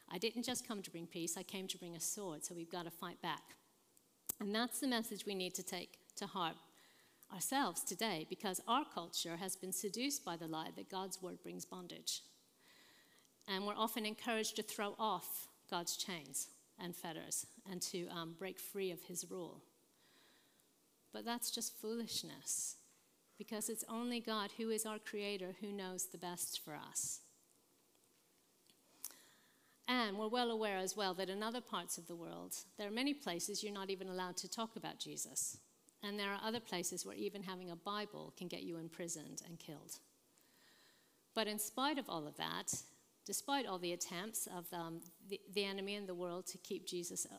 I 0.09 0.19
didn't 0.19 0.45
just 0.45 0.67
come 0.67 0.81
to 0.81 0.91
bring 0.93 1.09
peace; 1.09 1.37
I 1.37 1.43
came 1.43 1.67
to 1.69 1.79
bring 1.79 1.97
a 1.97 2.01
sword. 2.01 2.45
So 2.45 2.55
we've 2.55 2.71
got 2.71 2.85
to 2.85 2.91
fight 2.93 3.21
back, 3.21 3.43
and 4.39 4.55
that's 4.55 4.79
the 4.79 4.87
message 4.87 5.27
we 5.27 5.35
need 5.35 5.55
to 5.55 5.65
take 5.65 5.99
to 6.17 6.27
heart 6.27 6.57
ourselves 7.33 7.83
today, 7.83 8.27
because 8.29 8.61
our 8.69 8.85
culture 8.85 9.37
has 9.37 9.57
been 9.57 9.73
seduced 9.73 10.25
by 10.25 10.37
the 10.37 10.47
lie 10.47 10.71
that 10.77 10.91
God's 10.91 11.23
word 11.23 11.43
brings 11.43 11.65
bondage, 11.65 12.23
and 13.49 13.67
we're 13.67 13.75
often 13.77 14.05
encouraged 14.05 14.57
to 14.57 14.63
throw 14.63 14.95
off 14.99 15.49
God's 15.71 15.97
chains 15.97 16.49
and 16.79 16.95
fetters 16.95 17.47
and 17.71 17.81
to 17.83 18.07
um, 18.09 18.35
break 18.39 18.59
free 18.59 18.91
of 18.91 19.03
his 19.03 19.31
rule. 19.31 19.63
But 21.13 21.25
that's 21.25 21.51
just 21.51 21.81
foolishness 21.81 22.77
because 23.39 23.69
it's 23.69 23.85
only 23.89 24.21
God 24.21 24.51
who 24.57 24.71
is 24.71 24.87
our 24.87 24.99
creator 24.99 25.57
who 25.61 25.73
knows 25.73 26.07
the 26.07 26.19
best 26.19 26.61
for 26.65 26.75
us. 26.75 27.21
And 29.89 30.17
we're 30.17 30.29
well 30.29 30.51
aware 30.51 30.79
as 30.79 30.97
well 30.97 31.13
that 31.15 31.29
in 31.29 31.43
other 31.43 31.61
parts 31.61 31.99
of 31.99 32.07
the 32.07 32.15
world, 32.15 32.55
there 32.79 32.89
are 32.89 32.93
many 32.93 33.15
places 33.15 33.63
you're 33.63 33.73
not 33.73 33.91
even 33.91 34.09
allowed 34.09 34.37
to 34.39 34.49
talk 34.49 34.77
about 34.77 34.99
Jesus. 34.99 35.59
And 36.03 36.19
there 36.19 36.33
are 36.33 36.41
other 36.43 36.61
places 36.61 37.07
where 37.07 37.15
even 37.15 37.43
having 37.43 37.71
a 37.71 37.77
Bible 37.77 38.33
can 38.37 38.49
get 38.49 38.63
you 38.63 38.79
imprisoned 38.79 39.43
and 39.47 39.59
killed. 39.59 39.99
But 41.35 41.47
in 41.47 41.59
spite 41.59 41.99
of 41.99 42.09
all 42.09 42.27
of 42.27 42.37
that, 42.37 42.75
despite 43.25 43.67
all 43.67 43.79
the 43.79 43.93
attempts 43.93 44.47
of 44.47 44.67
um, 44.73 45.01
the, 45.29 45.41
the 45.55 45.65
enemy 45.65 45.95
and 45.95 46.09
the 46.09 46.15
world 46.15 46.47
to 46.47 46.59
keep 46.59 46.87
Jesus, 46.87 47.27
uh, 47.31 47.37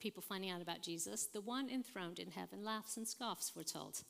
people 0.00 0.22
finding 0.22 0.50
out 0.50 0.62
about 0.62 0.82
Jesus, 0.82 1.26
the 1.26 1.40
one 1.40 1.68
enthroned 1.68 2.18
in 2.18 2.30
heaven 2.30 2.64
laughs 2.64 2.96
and 2.96 3.06
scoffs, 3.06 3.52
we're 3.54 3.62
told. 3.62 4.02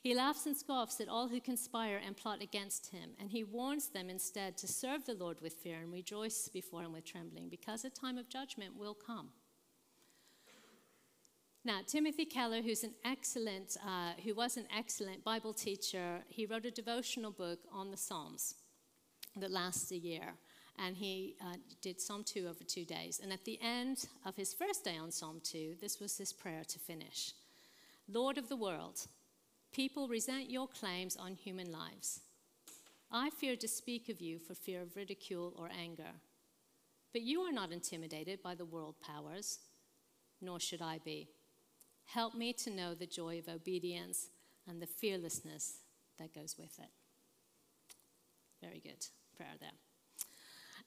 He 0.00 0.14
laughs 0.14 0.46
and 0.46 0.56
scoffs 0.56 1.00
at 1.00 1.08
all 1.08 1.28
who 1.28 1.40
conspire 1.40 2.00
and 2.04 2.16
plot 2.16 2.40
against 2.40 2.90
him, 2.90 3.10
and 3.20 3.30
he 3.30 3.42
warns 3.42 3.88
them 3.88 4.08
instead 4.08 4.56
to 4.58 4.68
serve 4.68 5.04
the 5.04 5.14
Lord 5.14 5.40
with 5.40 5.54
fear 5.54 5.78
and 5.80 5.92
rejoice 5.92 6.48
before 6.48 6.82
him 6.82 6.92
with 6.92 7.04
trembling, 7.04 7.48
because 7.48 7.84
a 7.84 7.90
time 7.90 8.16
of 8.16 8.28
judgment 8.28 8.76
will 8.76 8.94
come. 8.94 9.30
Now, 11.64 11.80
Timothy 11.86 12.24
Keller, 12.24 12.62
who's 12.62 12.84
an 12.84 12.94
excellent, 13.04 13.76
uh, 13.84 14.12
who 14.24 14.34
was 14.34 14.56
an 14.56 14.66
excellent 14.76 15.24
Bible 15.24 15.52
teacher, 15.52 16.20
he 16.28 16.46
wrote 16.46 16.64
a 16.64 16.70
devotional 16.70 17.32
book 17.32 17.58
on 17.72 17.90
the 17.90 17.96
Psalms 17.96 18.54
that 19.36 19.50
lasts 19.50 19.90
a 19.90 19.96
year. 19.96 20.34
And 20.78 20.96
he 20.96 21.34
uh, 21.44 21.56
did 21.82 22.00
Psalm 22.00 22.22
2 22.24 22.46
over 22.46 22.62
two 22.62 22.84
days. 22.84 23.20
And 23.20 23.32
at 23.32 23.44
the 23.44 23.58
end 23.60 24.06
of 24.24 24.36
his 24.36 24.54
first 24.54 24.84
day 24.84 24.96
on 24.96 25.10
Psalm 25.10 25.40
2, 25.42 25.74
this 25.80 25.98
was 25.98 26.16
his 26.16 26.32
prayer 26.32 26.62
to 26.68 26.78
finish 26.78 27.32
Lord 28.10 28.38
of 28.38 28.48
the 28.48 28.56
world, 28.56 29.06
people 29.72 30.08
resent 30.08 30.50
your 30.50 30.66
claims 30.66 31.16
on 31.16 31.34
human 31.34 31.70
lives. 31.70 32.20
I 33.10 33.28
fear 33.30 33.56
to 33.56 33.68
speak 33.68 34.08
of 34.08 34.20
you 34.20 34.38
for 34.38 34.54
fear 34.54 34.80
of 34.82 34.96
ridicule 34.96 35.52
or 35.58 35.68
anger. 35.76 36.12
But 37.12 37.22
you 37.22 37.40
are 37.40 37.52
not 37.52 37.72
intimidated 37.72 38.42
by 38.42 38.54
the 38.54 38.64
world 38.64 38.94
powers, 39.00 39.58
nor 40.40 40.60
should 40.60 40.80
I 40.80 41.00
be. 41.04 41.28
Help 42.14 42.34
me 42.34 42.54
to 42.54 42.70
know 42.70 42.94
the 42.94 43.06
joy 43.06 43.38
of 43.38 43.48
obedience 43.48 44.30
and 44.66 44.80
the 44.80 44.86
fearlessness 44.86 45.80
that 46.18 46.34
goes 46.34 46.56
with 46.58 46.78
it. 46.78 46.90
Very 48.62 48.80
good 48.80 49.06
prayer 49.36 49.56
there. 49.60 49.70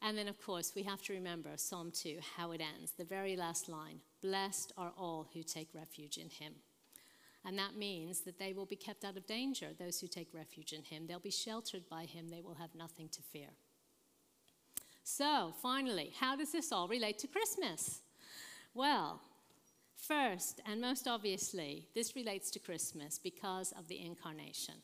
And 0.01 0.17
then, 0.17 0.27
of 0.27 0.41
course, 0.41 0.73
we 0.75 0.81
have 0.83 1.03
to 1.03 1.13
remember 1.13 1.51
Psalm 1.57 1.91
2, 1.91 2.17
how 2.37 2.51
it 2.51 2.61
ends. 2.61 2.93
The 2.97 3.05
very 3.05 3.35
last 3.35 3.69
line 3.69 3.99
Blessed 4.23 4.73
are 4.77 4.93
all 4.97 5.27
who 5.33 5.43
take 5.43 5.69
refuge 5.75 6.17
in 6.17 6.29
him. 6.29 6.53
And 7.45 7.57
that 7.57 7.75
means 7.75 8.21
that 8.21 8.39
they 8.39 8.53
will 8.53 8.65
be 8.65 8.75
kept 8.75 9.05
out 9.05 9.17
of 9.17 9.27
danger, 9.27 9.67
those 9.77 9.99
who 9.99 10.07
take 10.07 10.33
refuge 10.33 10.73
in 10.73 10.83
him. 10.83 11.05
They'll 11.07 11.19
be 11.19 11.31
sheltered 11.31 11.87
by 11.87 12.05
him, 12.05 12.29
they 12.29 12.41
will 12.41 12.55
have 12.55 12.73
nothing 12.75 13.09
to 13.09 13.21
fear. 13.21 13.49
So, 15.03 15.53
finally, 15.61 16.13
how 16.19 16.35
does 16.35 16.51
this 16.51 16.71
all 16.71 16.87
relate 16.87 17.19
to 17.19 17.27
Christmas? 17.27 18.01
Well, 18.73 19.21
first 20.07 20.61
and 20.65 20.81
most 20.81 21.07
obviously, 21.07 21.87
this 21.95 22.15
relates 22.15 22.51
to 22.51 22.59
Christmas 22.59 23.19
because 23.19 23.71
of 23.77 23.87
the 23.87 24.03
incarnation, 24.03 24.75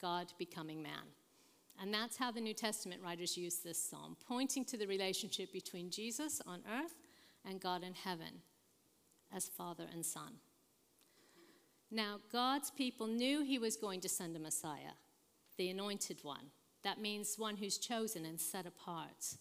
God 0.00 0.32
becoming 0.38 0.82
man. 0.82 1.12
And 1.80 1.92
that's 1.92 2.16
how 2.16 2.30
the 2.30 2.40
New 2.40 2.54
Testament 2.54 3.02
writers 3.02 3.36
use 3.36 3.56
this 3.56 3.82
psalm, 3.82 4.16
pointing 4.26 4.64
to 4.66 4.76
the 4.76 4.86
relationship 4.86 5.52
between 5.52 5.90
Jesus 5.90 6.40
on 6.46 6.60
earth 6.70 6.94
and 7.44 7.60
God 7.60 7.82
in 7.82 7.94
heaven 7.94 8.42
as 9.34 9.48
Father 9.48 9.86
and 9.92 10.04
Son. 10.04 10.34
Now, 11.90 12.20
God's 12.32 12.70
people 12.70 13.06
knew 13.06 13.42
he 13.42 13.58
was 13.58 13.76
going 13.76 14.00
to 14.00 14.08
send 14.08 14.36
a 14.36 14.40
Messiah, 14.40 14.94
the 15.56 15.70
anointed 15.70 16.18
one. 16.22 16.50
That 16.82 17.00
means 17.00 17.36
one 17.38 17.56
who's 17.56 17.78
chosen 17.78 18.24
and 18.24 18.40
set 18.40 18.66
apart. 18.66 19.36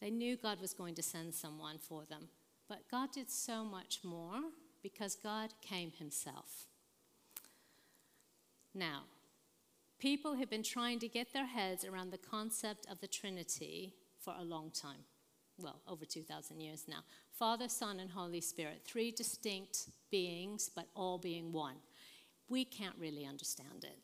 They 0.00 0.10
knew 0.10 0.36
God 0.36 0.60
was 0.60 0.74
going 0.74 0.94
to 0.96 1.02
send 1.02 1.34
someone 1.34 1.78
for 1.78 2.04
them. 2.04 2.28
But 2.68 2.88
God 2.90 3.12
did 3.12 3.30
so 3.30 3.64
much 3.64 4.00
more 4.02 4.40
because 4.82 5.14
God 5.14 5.50
came 5.62 5.92
himself. 5.92 6.66
Now, 8.74 9.04
people 9.98 10.34
have 10.34 10.50
been 10.50 10.62
trying 10.62 10.98
to 11.00 11.08
get 11.08 11.32
their 11.32 11.46
heads 11.46 11.84
around 11.84 12.10
the 12.10 12.18
concept 12.18 12.86
of 12.90 13.00
the 13.00 13.06
Trinity 13.06 13.94
for 14.18 14.34
a 14.38 14.44
long 14.44 14.70
time. 14.70 15.04
Well, 15.58 15.80
over 15.88 16.04
2,000 16.04 16.60
years 16.60 16.84
now. 16.86 16.98
Father, 17.32 17.68
Son, 17.68 18.00
and 18.00 18.10
Holy 18.10 18.40
Spirit, 18.40 18.82
three 18.84 19.10
distinct 19.10 19.88
beings, 20.10 20.70
but 20.74 20.88
all 20.94 21.18
being 21.18 21.52
one. 21.52 21.76
We 22.48 22.64
can't 22.64 22.94
really 22.98 23.24
understand 23.24 23.84
it. 23.84 23.98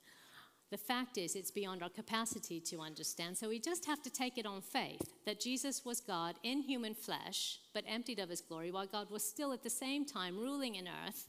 The 0.72 0.78
fact 0.78 1.18
is, 1.18 1.36
it's 1.36 1.50
beyond 1.50 1.82
our 1.82 1.90
capacity 1.90 2.58
to 2.60 2.80
understand, 2.80 3.36
so 3.36 3.50
we 3.50 3.60
just 3.60 3.84
have 3.84 4.02
to 4.04 4.10
take 4.10 4.38
it 4.38 4.46
on 4.46 4.62
faith 4.62 5.02
that 5.26 5.38
Jesus 5.38 5.84
was 5.84 6.00
God 6.00 6.36
in 6.42 6.62
human 6.62 6.94
flesh, 6.94 7.58
but 7.74 7.84
emptied 7.86 8.18
of 8.18 8.30
his 8.30 8.40
glory, 8.40 8.70
while 8.70 8.86
God 8.86 9.10
was 9.10 9.22
still 9.22 9.52
at 9.52 9.62
the 9.62 9.68
same 9.68 10.06
time 10.06 10.38
ruling 10.38 10.76
in 10.76 10.88
earth. 10.88 11.28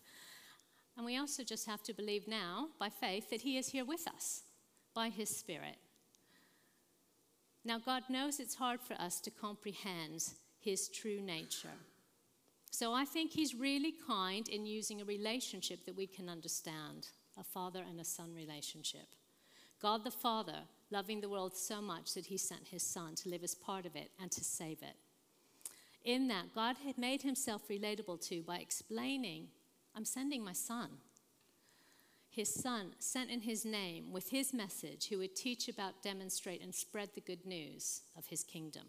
And 0.95 1.05
we 1.05 1.17
also 1.17 1.43
just 1.43 1.67
have 1.67 1.83
to 1.83 1.93
believe 1.93 2.25
now, 2.25 2.69
by 2.79 2.87
faith, 2.87 3.29
that 3.31 3.41
he 3.41 3.57
is 3.57 3.67
here 3.67 3.83
with 3.83 4.07
us 4.07 4.43
by 4.95 5.09
his 5.09 5.35
Spirit. 5.35 5.75
Now, 7.65 7.79
God 7.79 8.03
knows 8.07 8.39
it's 8.39 8.55
hard 8.55 8.79
for 8.79 8.93
us 8.93 9.19
to 9.19 9.29
comprehend 9.29 10.23
his 10.61 10.87
true 10.87 11.19
nature. 11.19 11.77
So 12.71 12.93
I 12.93 13.03
think 13.03 13.31
he's 13.31 13.55
really 13.55 13.93
kind 14.07 14.47
in 14.47 14.65
using 14.65 15.01
a 15.01 15.05
relationship 15.05 15.85
that 15.85 15.97
we 15.97 16.07
can 16.07 16.29
understand 16.29 17.09
a 17.37 17.43
father 17.43 17.83
and 17.85 17.99
a 17.99 18.05
son 18.05 18.33
relationship. 18.33 19.07
God 19.83 20.03
the 20.03 20.09
Father 20.09 20.61
loving 20.89 21.21
the 21.21 21.29
world 21.29 21.55
so 21.55 21.79
much 21.79 22.15
that 22.15 22.25
he 22.25 22.37
sent 22.37 22.69
his 22.69 22.81
son 22.81 23.13
to 23.15 23.29
live 23.29 23.43
as 23.43 23.53
part 23.53 23.85
of 23.85 23.95
it 23.95 24.09
and 24.19 24.31
to 24.31 24.43
save 24.43 24.81
it. 24.81 24.95
In 26.03 26.27
that, 26.29 26.55
God 26.55 26.77
had 26.83 26.97
made 26.97 27.21
himself 27.21 27.67
relatable 27.69 28.25
to 28.29 28.41
by 28.41 28.57
explaining, 28.57 29.49
I'm 29.95 30.05
sending 30.05 30.43
my 30.43 30.53
son 30.53 30.89
his 32.33 32.51
son, 32.51 32.93
sent 32.97 33.29
in 33.29 33.41
his 33.41 33.63
name 33.63 34.11
with 34.11 34.31
his 34.31 34.55
message, 34.55 35.07
who 35.07 35.19
would 35.19 35.35
teach 35.35 35.69
about, 35.69 36.01
demonstrate, 36.01 36.63
and 36.63 36.73
spread 36.73 37.09
the 37.13 37.21
good 37.21 37.45
news 37.45 38.01
of 38.17 38.25
his 38.25 38.43
kingdom. 38.43 38.87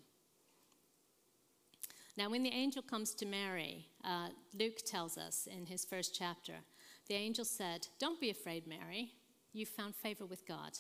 Now, 2.16 2.30
when 2.30 2.42
the 2.42 2.54
angel 2.54 2.80
comes 2.80 3.12
to 3.16 3.26
Mary, 3.26 3.88
uh, 4.02 4.28
Luke 4.58 4.78
tells 4.86 5.18
us 5.18 5.46
in 5.46 5.66
his 5.66 5.84
first 5.84 6.14
chapter, 6.18 6.54
the 7.06 7.16
angel 7.16 7.44
said, 7.44 7.88
Don't 7.98 8.18
be 8.18 8.30
afraid, 8.30 8.66
Mary. 8.66 9.12
You 9.54 9.66
found 9.66 9.94
favor 9.94 10.26
with 10.26 10.48
God. 10.48 10.72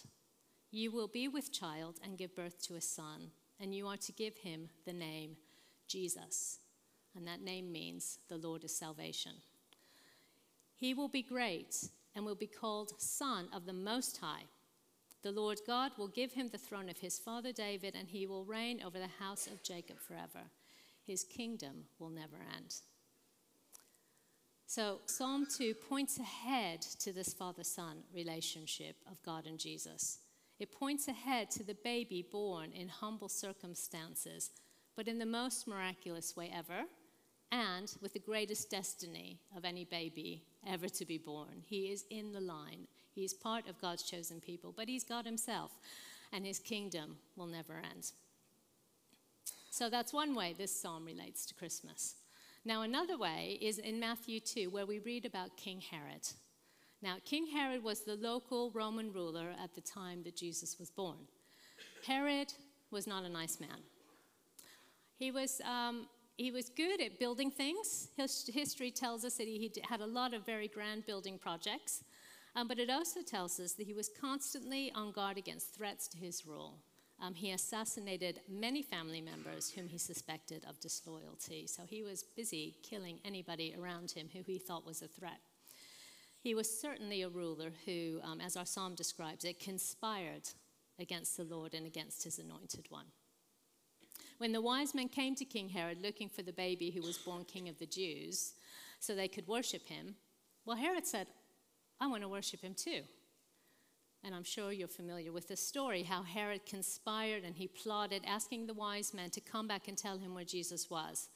You 0.72 0.90
will 0.90 1.06
be 1.06 1.28
with 1.28 1.52
child 1.52 2.00
and 2.02 2.18
give 2.18 2.34
birth 2.34 2.60
to 2.66 2.74
a 2.74 2.80
son, 2.80 3.30
and 3.60 3.72
you 3.72 3.86
are 3.86 3.96
to 3.98 4.10
give 4.10 4.36
him 4.36 4.68
the 4.84 4.92
name 4.92 5.36
Jesus. 5.86 6.58
And 7.14 7.24
that 7.28 7.40
name 7.40 7.70
means 7.70 8.18
the 8.28 8.36
Lord 8.36 8.64
is 8.64 8.76
salvation. 8.76 9.34
He 10.74 10.92
will 10.92 11.06
be 11.06 11.22
great 11.22 11.88
and 12.16 12.26
will 12.26 12.34
be 12.34 12.48
called 12.48 13.00
Son 13.00 13.46
of 13.54 13.64
the 13.64 13.72
Most 13.72 14.18
High. 14.18 14.42
The 15.22 15.30
Lord 15.30 15.60
God 15.64 15.92
will 15.96 16.08
give 16.08 16.32
him 16.32 16.48
the 16.48 16.58
throne 16.58 16.88
of 16.88 16.98
his 16.98 17.16
father 17.16 17.52
David, 17.52 17.94
and 17.96 18.08
he 18.08 18.26
will 18.26 18.44
reign 18.44 18.82
over 18.84 18.98
the 18.98 19.24
house 19.24 19.46
of 19.46 19.62
Jacob 19.62 20.00
forever. 20.00 20.50
His 21.06 21.22
kingdom 21.22 21.84
will 22.00 22.10
never 22.10 22.38
end. 22.56 22.74
So, 24.74 24.98
Psalm 25.06 25.46
2 25.46 25.72
points 25.72 26.18
ahead 26.18 26.82
to 26.98 27.12
this 27.12 27.32
father 27.32 27.62
son 27.62 27.98
relationship 28.12 28.96
of 29.08 29.22
God 29.22 29.46
and 29.46 29.56
Jesus. 29.56 30.18
It 30.58 30.72
points 30.72 31.06
ahead 31.06 31.48
to 31.52 31.62
the 31.62 31.76
baby 31.84 32.26
born 32.28 32.72
in 32.72 32.88
humble 32.88 33.28
circumstances, 33.28 34.50
but 34.96 35.06
in 35.06 35.20
the 35.20 35.26
most 35.26 35.68
miraculous 35.68 36.36
way 36.36 36.50
ever, 36.52 36.86
and 37.52 37.94
with 38.02 38.14
the 38.14 38.18
greatest 38.18 38.68
destiny 38.68 39.38
of 39.56 39.64
any 39.64 39.84
baby 39.84 40.42
ever 40.66 40.88
to 40.88 41.04
be 41.04 41.18
born. 41.18 41.62
He 41.64 41.92
is 41.92 42.04
in 42.10 42.32
the 42.32 42.40
line. 42.40 42.88
He 43.14 43.24
is 43.24 43.32
part 43.32 43.68
of 43.68 43.80
God's 43.80 44.02
chosen 44.02 44.40
people, 44.40 44.74
but 44.76 44.88
he's 44.88 45.04
God 45.04 45.24
himself, 45.24 45.70
and 46.32 46.44
his 46.44 46.58
kingdom 46.58 47.18
will 47.36 47.46
never 47.46 47.74
end. 47.74 48.10
So 49.70 49.88
that's 49.88 50.12
one 50.12 50.34
way 50.34 50.52
this 50.52 50.74
psalm 50.74 51.04
relates 51.04 51.46
to 51.46 51.54
Christmas. 51.54 52.16
Now, 52.66 52.80
another 52.80 53.18
way 53.18 53.58
is 53.60 53.78
in 53.78 54.00
Matthew 54.00 54.40
2, 54.40 54.70
where 54.70 54.86
we 54.86 54.98
read 55.00 55.26
about 55.26 55.56
King 55.58 55.82
Herod. 55.82 56.26
Now, 57.02 57.16
King 57.22 57.46
Herod 57.46 57.84
was 57.84 58.00
the 58.00 58.14
local 58.14 58.70
Roman 58.70 59.12
ruler 59.12 59.50
at 59.62 59.74
the 59.74 59.82
time 59.82 60.22
that 60.22 60.34
Jesus 60.34 60.78
was 60.78 60.88
born. 60.88 61.18
Herod 62.06 62.54
was 62.90 63.06
not 63.06 63.24
a 63.24 63.28
nice 63.28 63.60
man. 63.60 63.82
He 65.18 65.30
was 65.30 65.60
um, 65.60 66.06
he 66.38 66.50
was 66.50 66.70
good 66.70 67.02
at 67.02 67.18
building 67.18 67.50
things. 67.50 68.08
His 68.16 68.48
history 68.52 68.90
tells 68.90 69.24
us 69.26 69.34
that 69.34 69.46
he 69.46 69.70
had 69.86 70.00
a 70.00 70.06
lot 70.06 70.32
of 70.32 70.46
very 70.46 70.66
grand 70.66 71.04
building 71.04 71.38
projects, 71.38 72.02
um, 72.56 72.66
but 72.66 72.78
it 72.78 72.88
also 72.88 73.20
tells 73.20 73.60
us 73.60 73.74
that 73.74 73.86
he 73.86 73.92
was 73.92 74.10
constantly 74.18 74.90
on 74.94 75.12
guard 75.12 75.36
against 75.36 75.74
threats 75.74 76.08
to 76.08 76.16
his 76.16 76.46
rule. 76.46 76.78
Um, 77.20 77.34
he 77.34 77.52
assassinated 77.52 78.40
many 78.48 78.82
family 78.82 79.20
members 79.20 79.70
whom 79.70 79.88
he 79.88 79.98
suspected 79.98 80.64
of 80.68 80.80
disloyalty, 80.80 81.66
so 81.66 81.82
he 81.88 82.02
was 82.02 82.22
busy 82.22 82.76
killing 82.82 83.20
anybody 83.24 83.74
around 83.78 84.10
him 84.10 84.28
who 84.32 84.42
he 84.42 84.58
thought 84.58 84.86
was 84.86 85.00
a 85.00 85.08
threat. 85.08 85.40
He 86.40 86.54
was 86.54 86.80
certainly 86.80 87.22
a 87.22 87.28
ruler 87.28 87.70
who, 87.86 88.20
um, 88.22 88.40
as 88.40 88.56
our 88.56 88.66
psalm 88.66 88.94
describes 88.94 89.44
it, 89.44 89.60
conspired 89.60 90.42
against 90.98 91.36
the 91.36 91.44
Lord 91.44 91.72
and 91.72 91.86
against 91.86 92.24
his 92.24 92.38
anointed 92.38 92.86
one. 92.90 93.06
When 94.38 94.52
the 94.52 94.60
wise 94.60 94.94
men 94.94 95.08
came 95.08 95.34
to 95.36 95.44
King 95.44 95.70
Herod 95.70 96.02
looking 96.02 96.28
for 96.28 96.42
the 96.42 96.52
baby 96.52 96.90
who 96.90 97.02
was 97.02 97.16
born 97.16 97.44
king 97.44 97.68
of 97.68 97.78
the 97.78 97.86
Jews 97.86 98.54
so 99.00 99.14
they 99.14 99.28
could 99.28 99.46
worship 99.46 99.88
him, 99.88 100.16
well, 100.66 100.76
Herod 100.76 101.06
said, 101.06 101.28
I 102.00 102.08
want 102.08 102.22
to 102.22 102.28
worship 102.28 102.60
him 102.60 102.74
too. 102.74 103.02
And 104.24 104.34
I'm 104.34 104.42
sure 104.42 104.72
you're 104.72 104.88
familiar 104.88 105.32
with 105.32 105.48
the 105.48 105.56
story 105.56 106.02
how 106.02 106.22
Herod 106.22 106.64
conspired 106.64 107.44
and 107.44 107.54
he 107.54 107.68
plotted, 107.68 108.22
asking 108.26 108.66
the 108.66 108.72
wise 108.72 109.12
men 109.12 109.28
to 109.30 109.40
come 109.40 109.68
back 109.68 109.86
and 109.86 109.98
tell 109.98 110.16
him 110.16 110.34
where 110.34 110.44
Jesus 110.44 110.88
was. 110.88 111.28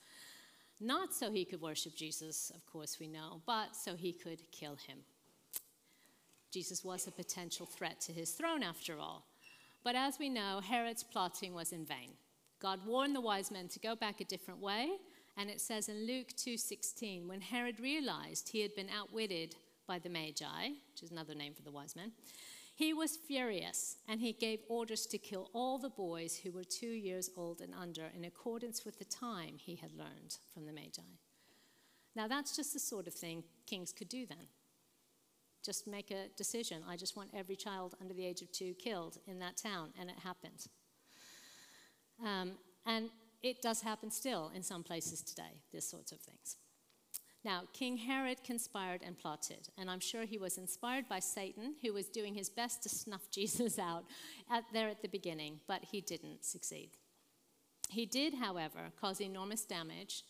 Not 0.81 1.13
so 1.13 1.31
he 1.31 1.45
could 1.45 1.61
worship 1.61 1.95
Jesus, 1.95 2.51
of 2.55 2.65
course, 2.65 2.99
we 2.99 3.07
know, 3.07 3.43
but 3.45 3.77
so 3.77 3.95
he 3.95 4.13
could 4.13 4.41
kill 4.53 4.77
him. 4.77 4.99
Jesus 6.51 6.83
was 6.83 7.07
a 7.07 7.13
potential 7.13 7.67
threat 7.67 8.01
to 8.03 8.13
his 8.13 8.31
throne, 8.31 8.63
after 8.63 8.97
all. 8.99 9.27
But 9.85 9.97
as 9.97 10.19
we 10.19 10.31
know, 10.31 10.61
Herod's 10.65 11.03
plotting 11.03 11.53
was 11.53 11.73
in 11.73 11.85
vain. 11.85 12.13
God 12.61 12.87
warned 12.87 13.15
the 13.15 13.21
wise 13.21 13.51
men 13.51 13.69
to 13.69 13.79
go 13.79 13.97
back 13.97 14.21
a 14.21 14.25
different 14.25 14.61
way, 14.61 14.89
and 15.37 15.51
it 15.51 15.61
says 15.61 15.89
in 15.89 16.07
Luke 16.07 16.33
2:16, 16.37 17.29
when 17.29 17.41
Herod 17.41 17.81
realized 17.81 18.49
he 18.49 18.61
had 18.61 18.75
been 18.75 18.89
outwitted 18.89 19.57
by 19.87 19.99
the 19.99 20.09
Magi, 20.09 20.69
which 20.93 21.03
is 21.03 21.11
another 21.11 21.35
name 21.35 21.55
for 21.55 21.63
the 21.63 21.71
wise 21.71 21.95
men, 21.95 22.13
he 22.79 22.95
was 22.95 23.17
furious, 23.17 23.97
and 24.07 24.21
he 24.21 24.33
gave 24.33 24.61
orders 24.69 25.05
to 25.07 25.19
kill 25.19 25.51
all 25.53 25.79
the 25.79 25.91
boys 25.91 26.37
who 26.37 26.53
were 26.53 26.63
two 26.63 26.87
years 26.87 27.29
old 27.37 27.61
and 27.61 27.75
under, 27.75 28.05
in 28.15 28.25
accordance 28.25 28.85
with 28.85 29.01
the 29.01 29.05
time 29.05 29.55
he 29.57 29.75
had 29.75 29.91
learned 29.91 30.39
from 30.55 30.65
the 30.65 30.73
Magi. 30.73 31.03
Now, 32.15 32.29
that's 32.29 32.55
just 32.55 32.73
the 32.73 32.79
sort 32.79 33.09
of 33.09 33.15
thing 33.15 33.43
kings 33.67 33.93
could 33.93 34.09
do 34.09 34.27
then. 34.27 34.47
Just 35.65 35.89
make 35.89 36.13
a 36.13 36.29
decision. 36.37 36.85
I 36.89 36.97
just 36.97 37.17
want 37.17 37.31
every 37.35 37.57
child 37.57 37.97
under 38.01 38.15
the 38.15 38.25
age 38.25 38.43
of 38.43 38.53
two 38.53 38.75
killed 38.75 39.19
in 39.27 39.41
that 39.41 39.57
town, 39.57 39.93
and 40.01 40.09
it 40.09 40.21
happened. 40.23 40.69
Um, 42.25 42.53
and 42.87 43.11
it 43.43 43.61
does 43.61 43.81
happen 43.81 44.13
still 44.13 44.53
in 44.55 44.63
some 44.63 44.85
places 44.85 45.21
today, 45.21 45.63
these 45.73 45.89
sorts 45.89 46.13
of 46.13 46.21
things. 46.21 46.55
Now, 47.45 47.63
King 47.73 47.97
Herod 47.97 48.43
conspired 48.43 49.03
and 49.05 49.17
plotted, 49.17 49.69
and 49.79 49.89
I'm 49.89 50.01
sure 50.01 50.25
he 50.25 50.39
was 50.39 50.59
inspired 50.59 51.09
by 51.09 51.21
Satan, 51.21 51.75
who 51.83 51.93
was 51.93 52.09
doing 52.09 52.35
his 52.35 52.51
best 52.51 52.83
to 52.83 52.89
snuff 52.89 53.29
Jesus 53.31 53.79
out 53.79 54.05
at, 54.51 54.65
there 54.73 54.89
at 54.89 55.03
the 55.03 55.09
beginning, 55.09 55.61
but 55.69 55.85
he 55.85 56.01
didn't 56.01 56.45
succeed. 56.45 56.91
He 57.89 58.07
did, 58.07 58.35
however, 58.35 58.93
cause 59.01 59.21
enormous 59.21 59.65
damage. 59.65 60.25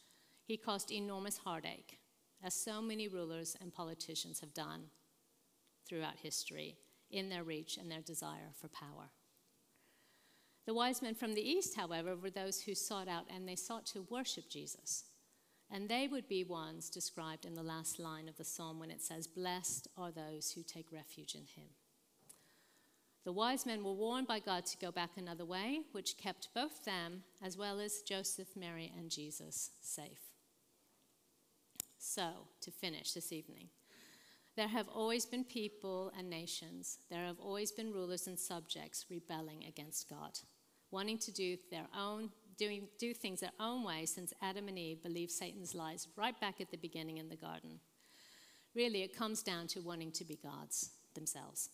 He 0.45 0.57
caused 0.57 0.93
enormous 0.93 1.39
heartache, 1.39 1.99
as 2.45 2.55
so 2.55 2.81
many 2.81 3.09
rulers 3.09 3.57
and 3.61 3.73
politicians 3.73 4.41
have 4.41 4.55
done 4.55 4.85
throughout 5.89 6.19
history 6.23 6.77
in 7.11 7.31
their 7.31 7.43
reach 7.43 7.79
and 7.79 7.91
their 7.91 8.03
desire 8.03 8.53
for 8.61 8.69
power. 8.69 9.11
The 10.67 10.75
wise 10.75 11.01
men 11.01 11.15
from 11.15 11.33
the 11.33 11.41
east, 11.41 11.77
however, 11.77 12.15
were 12.15 12.31
those 12.31 12.61
who 12.61 12.75
sought 12.75 13.09
out 13.09 13.25
and 13.35 13.49
they 13.49 13.57
sought 13.57 13.87
to 13.87 14.07
worship 14.11 14.51
Jesus. 14.51 15.05
And 15.71 15.89
they 15.89 16.09
would 16.09 16.29
be 16.29 16.45
ones 16.45 16.89
described 16.89 17.45
in 17.45 17.55
the 17.55 17.63
last 17.63 17.99
line 17.99 18.29
of 18.29 18.37
the 18.37 18.45
psalm 18.45 18.79
when 18.79 18.91
it 18.91 19.03
says, 19.03 19.27
Blessed 19.27 19.89
are 19.97 20.11
those 20.11 20.53
who 20.53 20.63
take 20.63 20.91
refuge 20.91 21.35
in 21.35 21.43
him. 21.43 21.69
The 23.25 23.33
wise 23.33 23.67
men 23.67 23.85
were 23.85 23.93
warned 23.93 24.27
by 24.27 24.39
God 24.39 24.65
to 24.67 24.79
go 24.79 24.91
back 24.91 25.11
another 25.17 25.45
way, 25.45 25.81
which 25.93 26.17
kept 26.17 26.49
both 26.55 26.85
them, 26.85 27.25
as 27.43 27.59
well 27.59 27.79
as 27.79 28.01
Joseph, 28.01 28.49
Mary, 28.57 28.91
and 28.97 29.11
Jesus, 29.11 29.73
safe. 29.83 30.33
So, 31.99 32.31
to 32.63 32.71
finish 32.71 33.13
this 33.13 33.33
evening, 33.33 33.69
there 34.57 34.69
have 34.69 34.89
always 34.89 35.27
been 35.27 35.45
people 35.45 36.11
and 36.17 36.31
nations, 36.31 36.99
there 37.11 37.27
have 37.27 37.39
always 37.39 37.71
been 37.71 37.93
rulers 37.93 38.27
and 38.27 38.39
subjects 38.39 39.05
rebelling 39.11 39.65
against 39.69 40.09
God, 40.09 40.39
wanting 40.91 41.19
to 41.19 41.33
do 41.33 41.59
their 41.71 41.87
own 41.95 42.31
doing, 42.59 42.89
do 42.99 43.15
things 43.15 43.41
their 43.41 43.53
own 43.59 43.85
way 43.85 44.05
since 44.05 44.35
Adam 44.43 44.69
and 44.69 44.79
Eve 44.79 45.03
believed 45.03 45.31
Satan's 45.31 45.75
lies 45.75 46.09
right 46.17 46.39
back 46.41 46.61
at 46.61 46.71
the 46.71 46.77
beginning 46.77 47.19
in 47.19 47.29
the 47.29 47.37
garden. 47.37 47.81
Really, 48.75 49.03
it 49.03 49.17
comes 49.17 49.43
down 49.43 49.67
to 49.69 49.81
wanting 49.81 50.13
to 50.13 50.25
be 50.25 50.37
gods 50.37 50.91
themselves. 51.15 51.71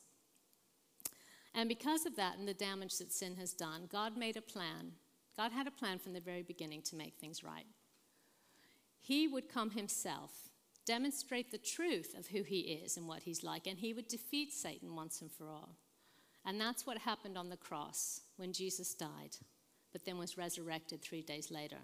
And 1.55 1.68
because 1.68 2.07
of 2.07 2.16
that 2.16 2.38
and 2.38 2.47
the 2.47 2.55
damage 2.55 2.99
that 2.99 3.12
sin 3.12 3.37
has 3.37 3.53
done, 3.53 3.88
God 3.90 4.16
made 4.16 4.37
a 4.37 4.42
plan. 4.42 4.92
God 5.37 5.53
had 5.53 5.66
a 5.66 5.73
plan 5.73 5.99
from 5.99 6.12
the 6.12 6.20
very 6.20 6.42
beginning 6.42 6.83
to 6.83 6.97
make 6.97 7.14
things 7.16 7.42
right. 7.42 7.66
He 9.01 9.29
would 9.29 9.49
come 9.49 9.70
himself, 9.70 10.49
demonstrate 10.87 11.51
the 11.51 11.59
truth 11.59 12.14
of 12.16 12.29
who 12.29 12.42
he 12.42 12.61
is 12.61 12.97
and 12.97 13.07
what 13.07 13.23
he's 13.23 13.42
like, 13.42 13.66
and 13.66 13.79
he 13.79 13.92
would 13.92 14.09
defeat 14.09 14.53
Satan 14.53 14.94
once 14.94 15.20
and 15.20 15.31
for 15.31 15.51
all. 15.51 15.77
And 16.44 16.61
that's 16.61 16.87
what 16.87 16.99
happened 16.99 17.38
on 17.38 17.49
the 17.49 17.57
cross 17.57 18.20
when 18.37 18.53
Jesus 18.53 18.94
died 18.94 19.37
but 19.94 20.04
then 20.04 20.18
was 20.18 20.37
resurrected 20.37 21.00
three 21.00 21.22
days 21.22 21.50
later. 21.50 21.78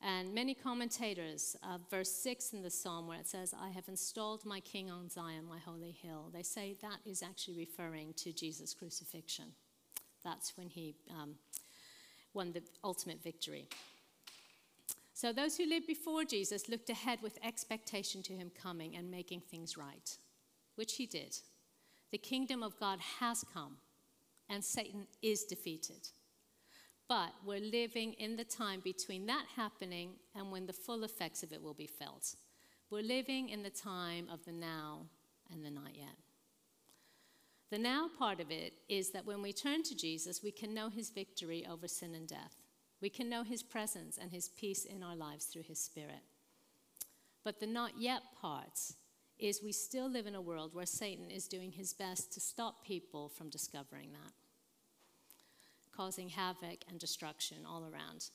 And 0.00 0.32
many 0.32 0.54
commentators, 0.54 1.56
uh, 1.64 1.78
verse 1.90 2.12
6 2.12 2.52
in 2.52 2.62
the 2.62 2.70
psalm, 2.70 3.08
where 3.08 3.18
it 3.18 3.26
says, 3.26 3.52
I 3.58 3.70
have 3.70 3.88
installed 3.88 4.44
my 4.44 4.60
king 4.60 4.90
on 4.90 5.08
Zion, 5.08 5.44
my 5.48 5.58
holy 5.58 5.90
hill, 5.90 6.30
they 6.32 6.44
say 6.44 6.76
that 6.82 6.98
is 7.04 7.22
actually 7.22 7.56
referring 7.56 8.12
to 8.18 8.32
Jesus' 8.32 8.74
crucifixion. 8.74 9.46
That's 10.22 10.56
when 10.56 10.68
he 10.68 10.94
um, 11.10 11.34
won 12.32 12.52
the 12.52 12.62
ultimate 12.84 13.22
victory. 13.22 13.66
So 15.14 15.32
those 15.32 15.56
who 15.56 15.66
lived 15.66 15.88
before 15.88 16.22
Jesus 16.24 16.68
looked 16.68 16.90
ahead 16.90 17.18
with 17.20 17.44
expectation 17.44 18.22
to 18.24 18.34
him 18.34 18.52
coming 18.62 18.94
and 18.94 19.10
making 19.10 19.40
things 19.40 19.76
right, 19.76 20.16
which 20.76 20.94
he 20.94 21.06
did. 21.06 21.36
The 22.12 22.18
kingdom 22.18 22.62
of 22.62 22.78
God 22.78 23.00
has 23.18 23.44
come, 23.52 23.78
and 24.48 24.62
Satan 24.62 25.08
is 25.22 25.42
defeated. 25.42 26.08
But 27.08 27.32
we're 27.44 27.60
living 27.60 28.12
in 28.14 28.36
the 28.36 28.44
time 28.44 28.80
between 28.80 29.26
that 29.26 29.46
happening 29.56 30.10
and 30.34 30.52
when 30.52 30.66
the 30.66 30.74
full 30.74 31.04
effects 31.04 31.42
of 31.42 31.52
it 31.52 31.62
will 31.62 31.74
be 31.74 31.86
felt. 31.86 32.34
We're 32.90 33.02
living 33.02 33.48
in 33.48 33.62
the 33.62 33.70
time 33.70 34.28
of 34.30 34.44
the 34.44 34.52
now 34.52 35.06
and 35.50 35.64
the 35.64 35.70
not 35.70 35.94
yet. 35.94 36.16
The 37.70 37.78
now 37.78 38.08
part 38.18 38.40
of 38.40 38.50
it 38.50 38.74
is 38.88 39.10
that 39.10 39.26
when 39.26 39.42
we 39.42 39.52
turn 39.52 39.82
to 39.84 39.96
Jesus, 39.96 40.42
we 40.42 40.50
can 40.50 40.74
know 40.74 40.90
his 40.90 41.10
victory 41.10 41.66
over 41.70 41.88
sin 41.88 42.14
and 42.14 42.26
death. 42.26 42.56
We 43.00 43.10
can 43.10 43.30
know 43.30 43.42
his 43.42 43.62
presence 43.62 44.18
and 44.20 44.30
his 44.30 44.48
peace 44.48 44.84
in 44.84 45.02
our 45.02 45.16
lives 45.16 45.46
through 45.46 45.62
his 45.62 45.78
spirit. 45.78 46.22
But 47.44 47.60
the 47.60 47.66
not 47.66 47.92
yet 47.98 48.22
parts 48.40 48.96
is 49.38 49.62
we 49.62 49.72
still 49.72 50.10
live 50.10 50.26
in 50.26 50.34
a 50.34 50.40
world 50.40 50.74
where 50.74 50.86
Satan 50.86 51.30
is 51.30 51.46
doing 51.46 51.72
his 51.72 51.92
best 51.94 52.32
to 52.32 52.40
stop 52.40 52.84
people 52.84 53.28
from 53.28 53.48
discovering 53.48 54.12
that 54.12 54.32
causing 55.98 56.28
havoc 56.28 56.84
and 56.88 57.00
destruction 57.00 57.58
all 57.68 57.82
around. 57.82 58.30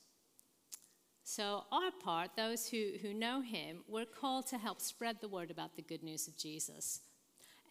So, 1.23 1.63
our 1.71 1.91
part, 2.03 2.31
those 2.35 2.67
who, 2.67 2.91
who 3.01 3.13
know 3.13 3.39
him, 3.39 3.77
we're 3.87 4.05
called 4.05 4.47
to 4.47 4.57
help 4.57 4.81
spread 4.81 5.21
the 5.21 5.29
word 5.29 5.49
about 5.49 5.77
the 5.77 5.81
good 5.81 6.03
news 6.03 6.27
of 6.27 6.37
Jesus. 6.37 6.99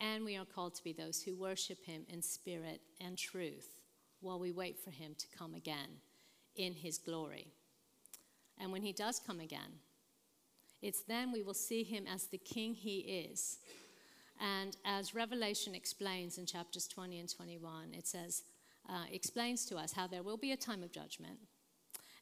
And 0.01 0.25
we 0.25 0.37
are 0.39 0.47
called 0.47 0.75
to 0.77 0.85
be 0.85 0.95
those 0.95 1.23
who 1.23 1.37
worship 1.37 1.85
him 1.85 2.07
in 2.09 2.23
spirit 2.23 2.81
and 2.99 3.19
truth 3.19 3.79
while 4.23 4.41
we 4.41 4.51
wait 4.51 4.79
for 4.83 4.91
him 4.91 5.15
to 5.19 5.27
come 5.37 5.55
again 5.55 6.01
in 6.57 6.73
his 6.73 6.97
glory. 6.97 7.49
And 8.59 8.73
when 8.73 8.83
he 8.83 8.93
does 8.93 9.21
come 9.21 9.41
again, 9.41 9.81
it's 10.81 11.03
then 11.03 11.33
we 11.33 11.43
will 11.43 11.55
see 11.55 11.83
him 11.83 12.07
as 12.13 12.25
the 12.25 12.39
king 12.39 12.73
he 12.73 13.29
is. 13.31 13.59
And 14.41 14.75
as 14.87 15.15
Revelation 15.15 15.75
explains 15.75 16.39
in 16.39 16.47
chapters 16.47 16.89
20 16.89 17.21
and 17.21 17.33
21, 17.33 17.93
it 17.93 18.07
says, 18.07 18.43
uh, 18.89 19.05
explains 19.11 19.65
to 19.67 19.77
us 19.77 19.93
how 19.93 20.07
there 20.07 20.23
will 20.23 20.37
be 20.37 20.53
a 20.53 20.57
time 20.57 20.83
of 20.83 20.93
judgment, 20.93 21.39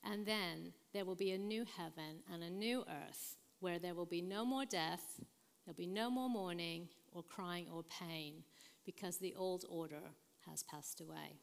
and 0.04 0.26
then 0.26 0.72
there 0.92 1.04
will 1.04 1.14
be 1.14 1.32
a 1.32 1.38
new 1.38 1.64
heaven 1.76 2.22
and 2.32 2.42
a 2.42 2.50
new 2.50 2.80
earth 2.82 3.36
where 3.60 3.78
there 3.78 3.94
will 3.94 4.06
be 4.06 4.22
no 4.22 4.44
more 4.44 4.64
death, 4.64 5.20
there'll 5.64 5.76
be 5.76 5.86
no 5.86 6.10
more 6.10 6.28
mourning 6.28 6.88
or 7.12 7.22
crying 7.22 7.66
or 7.72 7.82
pain 7.82 8.42
because 8.84 9.18
the 9.18 9.34
old 9.36 9.64
order 9.68 10.02
has 10.48 10.62
passed 10.62 11.00
away. 11.00 11.38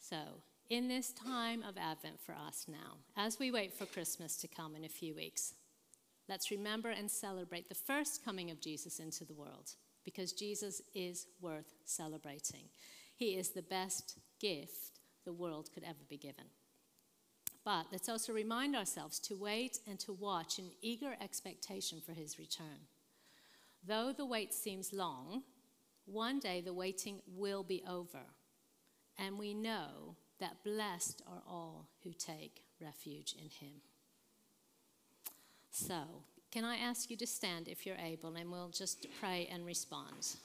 So, 0.00 0.42
in 0.70 0.88
this 0.88 1.12
time 1.12 1.62
of 1.62 1.76
Advent 1.76 2.20
for 2.20 2.34
us 2.34 2.66
now, 2.68 2.98
as 3.16 3.38
we 3.38 3.50
wait 3.50 3.72
for 3.72 3.86
Christmas 3.86 4.36
to 4.38 4.48
come 4.48 4.74
in 4.74 4.84
a 4.84 4.88
few 4.88 5.14
weeks, 5.14 5.54
let's 6.28 6.50
remember 6.50 6.90
and 6.90 7.10
celebrate 7.10 7.68
the 7.68 7.74
first 7.74 8.24
coming 8.24 8.50
of 8.50 8.60
Jesus 8.60 8.98
into 8.98 9.24
the 9.24 9.34
world 9.34 9.70
because 10.04 10.32
Jesus 10.32 10.82
is 10.94 11.26
worth 11.40 11.74
celebrating. 11.84 12.64
He 13.14 13.36
is 13.36 13.50
the 13.50 13.62
best 13.62 14.18
gift 14.40 15.00
the 15.24 15.32
world 15.32 15.70
could 15.72 15.84
ever 15.84 16.04
be 16.08 16.16
given. 16.16 16.46
But 17.64 17.86
let's 17.90 18.08
also 18.08 18.32
remind 18.32 18.76
ourselves 18.76 19.18
to 19.20 19.36
wait 19.36 19.78
and 19.88 19.98
to 20.00 20.12
watch 20.12 20.58
in 20.58 20.72
eager 20.82 21.16
expectation 21.20 22.00
for 22.04 22.12
his 22.12 22.38
return. 22.38 22.88
Though 23.86 24.12
the 24.12 24.26
wait 24.26 24.52
seems 24.52 24.92
long, 24.92 25.42
one 26.04 26.38
day 26.38 26.60
the 26.60 26.74
waiting 26.74 27.20
will 27.26 27.62
be 27.62 27.82
over. 27.88 28.26
And 29.18 29.38
we 29.38 29.54
know 29.54 30.16
that 30.40 30.64
blessed 30.64 31.22
are 31.26 31.42
all 31.48 31.88
who 32.02 32.12
take 32.12 32.62
refuge 32.80 33.34
in 33.38 33.48
him. 33.48 33.76
So, 35.70 36.02
can 36.50 36.64
I 36.64 36.76
ask 36.76 37.10
you 37.10 37.16
to 37.16 37.26
stand 37.26 37.68
if 37.68 37.84
you're 37.84 37.96
able, 37.96 38.34
and 38.36 38.50
we'll 38.50 38.68
just 38.68 39.06
pray 39.18 39.48
and 39.50 39.64
respond. 39.64 40.36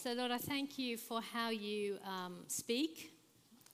So, 0.00 0.12
Lord, 0.12 0.30
I 0.30 0.38
thank 0.38 0.78
you 0.78 0.96
for 0.96 1.20
how 1.20 1.50
you 1.50 1.98
um, 2.06 2.44
speak. 2.46 3.10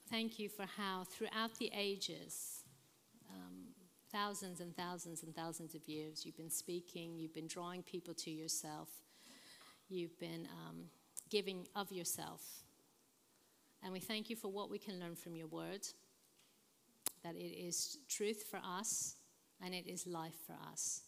Thank 0.08 0.38
you 0.38 0.48
for 0.48 0.64
how, 0.64 1.04
throughout 1.04 1.58
the 1.58 1.70
ages, 1.76 2.62
um, 3.30 3.66
thousands 4.10 4.60
and 4.60 4.74
thousands 4.74 5.22
and 5.22 5.36
thousands 5.36 5.74
of 5.74 5.86
years, 5.86 6.24
you've 6.24 6.38
been 6.38 6.48
speaking, 6.48 7.18
you've 7.18 7.34
been 7.34 7.46
drawing 7.46 7.82
people 7.82 8.14
to 8.14 8.30
yourself, 8.30 8.88
you've 9.90 10.18
been 10.18 10.48
um, 10.66 10.84
giving 11.28 11.66
of 11.76 11.92
yourself. 11.92 12.40
And 13.82 13.92
we 13.92 14.00
thank 14.00 14.30
you 14.30 14.36
for 14.36 14.50
what 14.50 14.70
we 14.70 14.78
can 14.78 14.98
learn 14.98 15.16
from 15.16 15.36
your 15.36 15.48
word, 15.48 15.86
that 17.22 17.34
it 17.34 17.54
is 17.54 17.98
truth 18.08 18.46
for 18.50 18.60
us 18.64 19.16
and 19.62 19.74
it 19.74 19.86
is 19.86 20.06
life 20.06 20.38
for 20.46 20.56
us. 20.72 21.02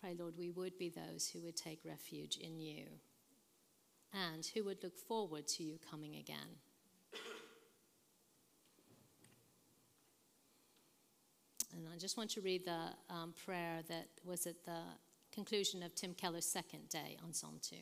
Pray, 0.00 0.16
Lord, 0.18 0.38
we 0.38 0.48
would 0.48 0.78
be 0.78 0.88
those 0.88 1.28
who 1.28 1.42
would 1.42 1.56
take 1.56 1.80
refuge 1.84 2.38
in 2.38 2.58
you 2.58 2.86
and 4.12 4.44
who 4.54 4.64
would 4.64 4.82
look 4.82 4.98
forward 4.98 5.46
to 5.48 5.62
you 5.62 5.78
coming 5.90 6.16
again. 6.16 6.58
And 11.74 11.86
I 11.92 11.96
just 11.96 12.18
want 12.18 12.30
to 12.30 12.42
read 12.42 12.66
the 12.66 12.90
um, 13.08 13.32
prayer 13.46 13.80
that 13.88 14.08
was 14.24 14.46
at 14.46 14.62
the 14.64 14.80
conclusion 15.32 15.82
of 15.82 15.94
Tim 15.94 16.12
Keller's 16.12 16.44
second 16.44 16.90
day 16.90 17.16
on 17.24 17.32
Psalm 17.32 17.58
2. 17.62 17.76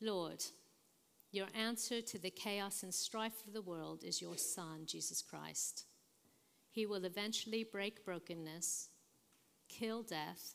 Lord, 0.00 0.44
your 1.30 1.46
answer 1.54 2.00
to 2.00 2.18
the 2.18 2.30
chaos 2.30 2.82
and 2.82 2.92
strife 2.92 3.46
of 3.46 3.52
the 3.52 3.62
world 3.62 4.02
is 4.04 4.20
your 4.20 4.36
Son, 4.36 4.82
Jesus 4.86 5.22
Christ. 5.22 5.84
He 6.70 6.86
will 6.86 7.04
eventually 7.04 7.64
break 7.64 8.04
brokenness, 8.04 8.88
kill 9.68 10.02
death, 10.02 10.54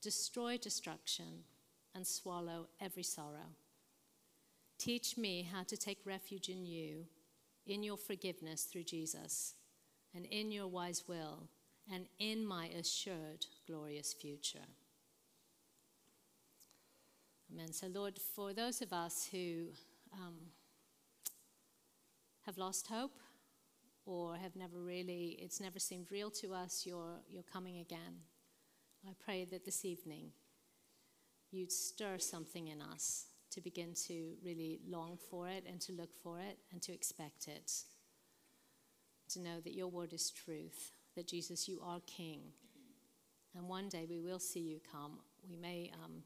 destroy 0.00 0.56
destruction, 0.56 1.44
and 1.98 2.06
swallow 2.06 2.68
every 2.80 3.02
sorrow. 3.02 3.50
Teach 4.78 5.18
me 5.18 5.42
how 5.52 5.64
to 5.64 5.76
take 5.76 5.98
refuge 6.04 6.48
in 6.48 6.64
you, 6.64 7.06
in 7.66 7.82
your 7.82 7.96
forgiveness 7.96 8.62
through 8.62 8.84
Jesus, 8.84 9.54
and 10.14 10.24
in 10.26 10.52
your 10.52 10.68
wise 10.68 11.02
will, 11.08 11.48
and 11.92 12.06
in 12.20 12.46
my 12.46 12.66
assured 12.68 13.46
glorious 13.66 14.14
future. 14.14 14.68
Amen. 17.52 17.72
So, 17.72 17.88
Lord, 17.88 18.16
for 18.36 18.52
those 18.52 18.80
of 18.80 18.92
us 18.92 19.28
who 19.32 19.64
um, 20.12 20.36
have 22.46 22.58
lost 22.58 22.86
hope 22.86 23.18
or 24.06 24.36
have 24.36 24.54
never 24.54 24.78
really, 24.78 25.36
it's 25.42 25.60
never 25.60 25.80
seemed 25.80 26.12
real 26.12 26.30
to 26.30 26.54
us, 26.54 26.84
you're, 26.86 27.18
you're 27.28 27.42
coming 27.42 27.78
again. 27.78 28.20
I 29.04 29.14
pray 29.18 29.46
that 29.46 29.64
this 29.64 29.84
evening 29.84 30.30
you'd 31.50 31.72
stir 31.72 32.18
something 32.18 32.68
in 32.68 32.82
us 32.82 33.26
to 33.50 33.60
begin 33.60 33.94
to 34.06 34.32
really 34.44 34.80
long 34.88 35.18
for 35.30 35.48
it 35.48 35.64
and 35.68 35.80
to 35.80 35.92
look 35.92 36.14
for 36.22 36.38
it 36.38 36.58
and 36.72 36.82
to 36.82 36.92
expect 36.92 37.48
it. 37.48 37.72
To 39.30 39.40
know 39.40 39.60
that 39.60 39.74
your 39.74 39.88
word 39.88 40.12
is 40.12 40.30
truth, 40.30 40.92
that 41.16 41.28
Jesus, 41.28 41.68
you 41.68 41.80
are 41.84 42.00
King. 42.06 42.40
And 43.56 43.68
one 43.68 43.88
day 43.88 44.06
we 44.08 44.20
will 44.20 44.38
see 44.38 44.60
you 44.60 44.80
come. 44.92 45.18
We 45.48 45.56
may 45.56 45.90
um, 46.04 46.22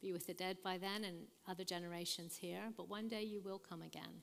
be 0.00 0.12
with 0.12 0.26
the 0.26 0.34
dead 0.34 0.58
by 0.62 0.78
then 0.78 1.04
and 1.04 1.16
other 1.48 1.64
generations 1.64 2.36
here, 2.36 2.62
but 2.76 2.88
one 2.88 3.08
day 3.08 3.22
you 3.22 3.40
will 3.40 3.58
come 3.58 3.82
again. 3.82 4.22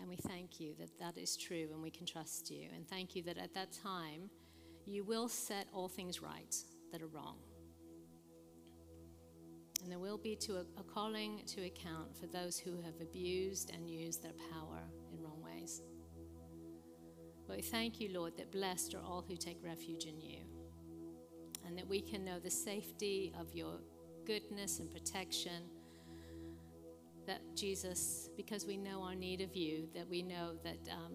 And 0.00 0.08
we 0.08 0.16
thank 0.16 0.58
you 0.58 0.74
that 0.80 0.98
that 0.98 1.20
is 1.20 1.36
true 1.36 1.68
and 1.72 1.82
we 1.82 1.90
can 1.90 2.06
trust 2.06 2.50
you. 2.50 2.68
And 2.74 2.88
thank 2.88 3.14
you 3.14 3.22
that 3.24 3.38
at 3.38 3.54
that 3.54 3.72
time 3.72 4.30
you 4.86 5.04
will 5.04 5.28
set 5.28 5.66
all 5.72 5.88
things 5.88 6.20
right 6.20 6.54
that 6.92 7.00
are 7.00 7.06
wrong. 7.06 7.36
And 9.84 9.92
there 9.92 9.98
will 9.98 10.16
be 10.16 10.34
to 10.36 10.56
a, 10.56 10.60
a 10.78 10.82
calling 10.82 11.42
to 11.46 11.66
account 11.66 12.16
for 12.18 12.26
those 12.26 12.58
who 12.58 12.80
have 12.80 12.94
abused 13.02 13.70
and 13.70 13.86
used 13.86 14.22
their 14.22 14.32
power 14.50 14.80
in 15.12 15.22
wrong 15.22 15.42
ways. 15.44 15.82
But 17.46 17.56
we 17.56 17.62
thank 17.62 18.00
you, 18.00 18.08
Lord, 18.18 18.34
that 18.38 18.50
blessed 18.50 18.94
are 18.94 19.02
all 19.02 19.22
who 19.28 19.36
take 19.36 19.62
refuge 19.62 20.06
in 20.06 20.18
you. 20.18 20.38
And 21.66 21.76
that 21.76 21.86
we 21.86 22.00
can 22.00 22.24
know 22.24 22.38
the 22.38 22.50
safety 22.50 23.34
of 23.38 23.52
your 23.52 23.74
goodness 24.26 24.78
and 24.78 24.90
protection. 24.90 25.64
That 27.26 27.42
Jesus, 27.54 28.30
because 28.38 28.64
we 28.64 28.78
know 28.78 29.02
our 29.02 29.14
need 29.14 29.42
of 29.42 29.54
you, 29.54 29.86
that 29.94 30.08
we 30.08 30.22
know 30.22 30.52
that 30.64 30.78
um, 30.90 31.12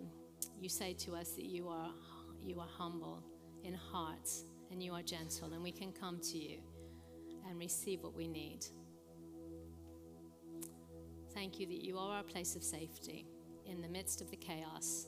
you 0.62 0.69
say 0.69 0.93
to 0.93 1.15
us 1.15 1.32
that 1.32 1.45
you 1.45 1.67
are, 1.69 1.89
you 2.39 2.60
are 2.60 2.69
humble 2.77 3.23
in 3.63 3.73
heart 3.73 4.29
and 4.69 4.84
you 4.84 4.93
are 4.93 5.01
gentle, 5.01 5.53
and 5.53 5.63
we 5.63 5.71
can 5.71 5.91
come 5.91 6.19
to 6.19 6.38
you 6.38 6.60
and 7.49 7.59
receive 7.59 8.03
what 8.03 8.15
we 8.15 8.27
need. 8.27 8.65
Thank 11.33 11.59
you 11.59 11.65
that 11.67 11.83
you 11.83 11.97
are 11.97 12.17
our 12.17 12.23
place 12.23 12.55
of 12.55 12.63
safety 12.63 13.25
in 13.65 13.81
the 13.81 13.88
midst 13.88 14.21
of 14.21 14.29
the 14.29 14.38
chaos. 14.38 15.07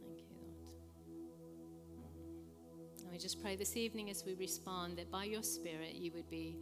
Thank 0.00 0.18
you, 0.18 0.36
Lord. 0.40 0.56
And 3.02 3.10
we 3.10 3.18
just 3.18 3.42
pray 3.42 3.56
this 3.56 3.76
evening 3.76 4.08
as 4.10 4.24
we 4.24 4.34
respond 4.34 4.98
that 4.98 5.10
by 5.10 5.24
your 5.24 5.42
Spirit 5.42 5.94
you 5.94 6.12
would 6.12 6.30
be 6.30 6.56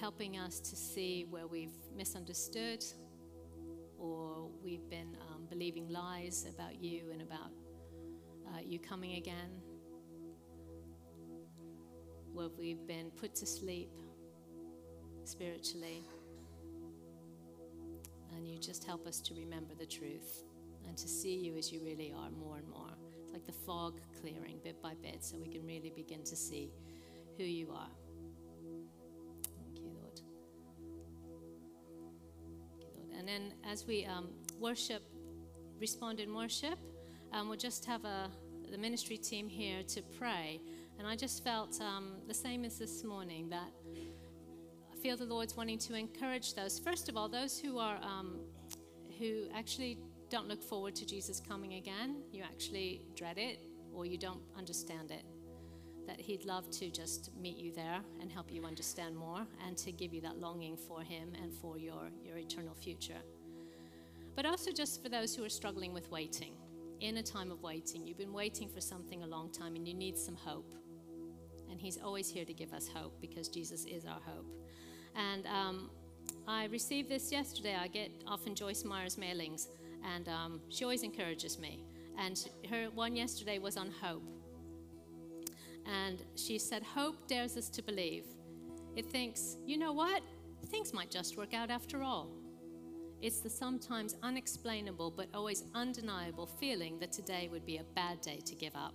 helping 0.00 0.38
us 0.38 0.60
to 0.60 0.76
see 0.76 1.26
where 1.30 1.46
we've 1.46 1.76
misunderstood 1.96 2.84
or 3.98 4.48
we've 4.62 4.88
been 4.90 5.16
um, 5.30 5.46
believing 5.48 5.88
lies 5.88 6.46
about 6.52 6.82
you 6.82 7.04
and 7.12 7.22
about 7.22 7.50
uh, 8.48 8.58
you 8.60 8.78
coming 8.78 9.14
again 9.14 9.61
where 12.32 12.48
we've 12.58 12.86
been 12.86 13.10
put 13.20 13.34
to 13.36 13.46
sleep 13.46 13.90
spiritually. 15.24 16.02
And 18.34 18.48
you 18.48 18.58
just 18.58 18.84
help 18.84 19.06
us 19.06 19.20
to 19.20 19.34
remember 19.34 19.74
the 19.78 19.86
truth 19.86 20.44
and 20.86 20.96
to 20.96 21.08
see 21.08 21.34
you 21.34 21.56
as 21.56 21.72
you 21.72 21.80
really 21.84 22.12
are 22.16 22.30
more 22.30 22.56
and 22.56 22.68
more. 22.68 22.90
It's 23.22 23.32
like 23.32 23.46
the 23.46 23.52
fog 23.52 24.00
clearing 24.20 24.58
bit 24.64 24.80
by 24.82 24.94
bit 25.02 25.22
so 25.24 25.36
we 25.38 25.48
can 25.48 25.64
really 25.66 25.92
begin 25.94 26.22
to 26.24 26.36
see 26.36 26.72
who 27.36 27.44
you 27.44 27.70
are. 27.70 27.90
Thank 29.58 29.78
you, 29.80 29.90
Lord. 30.00 30.20
Thank 32.68 32.80
you, 32.80 32.90
Lord. 33.00 33.18
And 33.18 33.28
then 33.28 33.52
as 33.70 33.86
we 33.86 34.04
um, 34.06 34.28
worship, 34.58 35.02
respond 35.78 36.20
in 36.20 36.34
worship, 36.34 36.78
um, 37.32 37.48
we'll 37.48 37.58
just 37.58 37.84
have 37.86 38.04
a, 38.04 38.30
the 38.70 38.78
ministry 38.78 39.16
team 39.16 39.48
here 39.48 39.82
to 39.88 40.02
pray. 40.18 40.60
And 40.98 41.06
I 41.06 41.16
just 41.16 41.42
felt 41.42 41.80
um, 41.80 42.12
the 42.28 42.34
same 42.34 42.64
as 42.64 42.78
this 42.78 43.04
morning 43.04 43.48
that 43.50 43.70
I 44.92 44.96
feel 45.02 45.16
the 45.16 45.24
Lord's 45.24 45.56
wanting 45.56 45.78
to 45.78 45.94
encourage 45.94 46.54
those. 46.54 46.78
First 46.78 47.08
of 47.08 47.16
all, 47.16 47.28
those 47.28 47.58
who 47.58 47.78
are 47.78 47.96
um, 48.02 48.40
who 49.18 49.46
actually 49.54 49.98
don't 50.30 50.48
look 50.48 50.62
forward 50.62 50.94
to 50.96 51.06
Jesus 51.06 51.40
coming 51.40 51.74
again. 51.74 52.16
You 52.32 52.42
actually 52.42 53.02
dread 53.14 53.36
it, 53.38 53.58
or 53.92 54.06
you 54.06 54.16
don't 54.16 54.40
understand 54.56 55.10
it. 55.10 55.24
That 56.06 56.20
He'd 56.20 56.44
love 56.44 56.70
to 56.70 56.90
just 56.90 57.30
meet 57.36 57.56
you 57.56 57.72
there 57.72 58.00
and 58.20 58.30
help 58.30 58.52
you 58.52 58.64
understand 58.64 59.16
more, 59.16 59.46
and 59.66 59.76
to 59.78 59.92
give 59.92 60.14
you 60.14 60.20
that 60.22 60.38
longing 60.38 60.76
for 60.76 61.02
Him 61.02 61.32
and 61.42 61.52
for 61.52 61.78
your 61.78 62.10
your 62.24 62.38
eternal 62.38 62.74
future. 62.74 63.22
But 64.34 64.46
also 64.46 64.70
just 64.70 65.02
for 65.02 65.08
those 65.08 65.34
who 65.34 65.44
are 65.44 65.50
struggling 65.50 65.92
with 65.92 66.10
waiting 66.10 66.54
in 67.00 67.16
a 67.16 67.22
time 67.22 67.50
of 67.50 67.62
waiting. 67.62 68.06
You've 68.06 68.18
been 68.18 68.32
waiting 68.32 68.68
for 68.68 68.80
something 68.80 69.24
a 69.24 69.26
long 69.26 69.50
time 69.50 69.74
and 69.74 69.86
you 69.86 69.92
need 69.92 70.16
some 70.16 70.36
hope. 70.36 70.72
And 71.72 71.80
He's 71.80 71.98
always 71.98 72.28
here 72.28 72.44
to 72.44 72.52
give 72.52 72.72
us 72.74 72.86
hope 72.86 73.18
because 73.20 73.48
Jesus 73.48 73.86
is 73.86 74.04
our 74.04 74.20
hope. 74.26 74.46
And 75.16 75.46
um, 75.46 75.90
I 76.46 76.66
received 76.66 77.08
this 77.08 77.32
yesterday. 77.32 77.76
I 77.80 77.88
get 77.88 78.10
often 78.26 78.54
Joyce 78.54 78.84
Meyer's 78.84 79.16
mailings, 79.16 79.68
and 80.14 80.28
um, 80.28 80.60
she 80.68 80.84
always 80.84 81.02
encourages 81.02 81.58
me. 81.58 81.82
And 82.18 82.38
her 82.68 82.88
one 82.94 83.16
yesterday 83.16 83.58
was 83.58 83.78
on 83.78 83.90
hope. 83.90 84.22
And 85.86 86.22
she 86.36 86.58
said, 86.58 86.82
Hope 86.82 87.26
dares 87.26 87.56
us 87.56 87.70
to 87.70 87.82
believe. 87.82 88.26
It 88.94 89.06
thinks, 89.06 89.56
you 89.64 89.78
know 89.78 89.94
what? 89.94 90.22
Things 90.66 90.92
might 90.92 91.10
just 91.10 91.38
work 91.38 91.54
out 91.54 91.70
after 91.70 92.02
all. 92.02 92.28
It's 93.22 93.40
the 93.40 93.48
sometimes 93.48 94.16
unexplainable 94.22 95.12
but 95.12 95.28
always 95.32 95.64
undeniable 95.74 96.46
feeling 96.46 96.98
that 96.98 97.12
today 97.12 97.48
would 97.50 97.64
be 97.64 97.78
a 97.78 97.84
bad 97.94 98.20
day 98.20 98.40
to 98.44 98.54
give 98.54 98.76
up. 98.76 98.94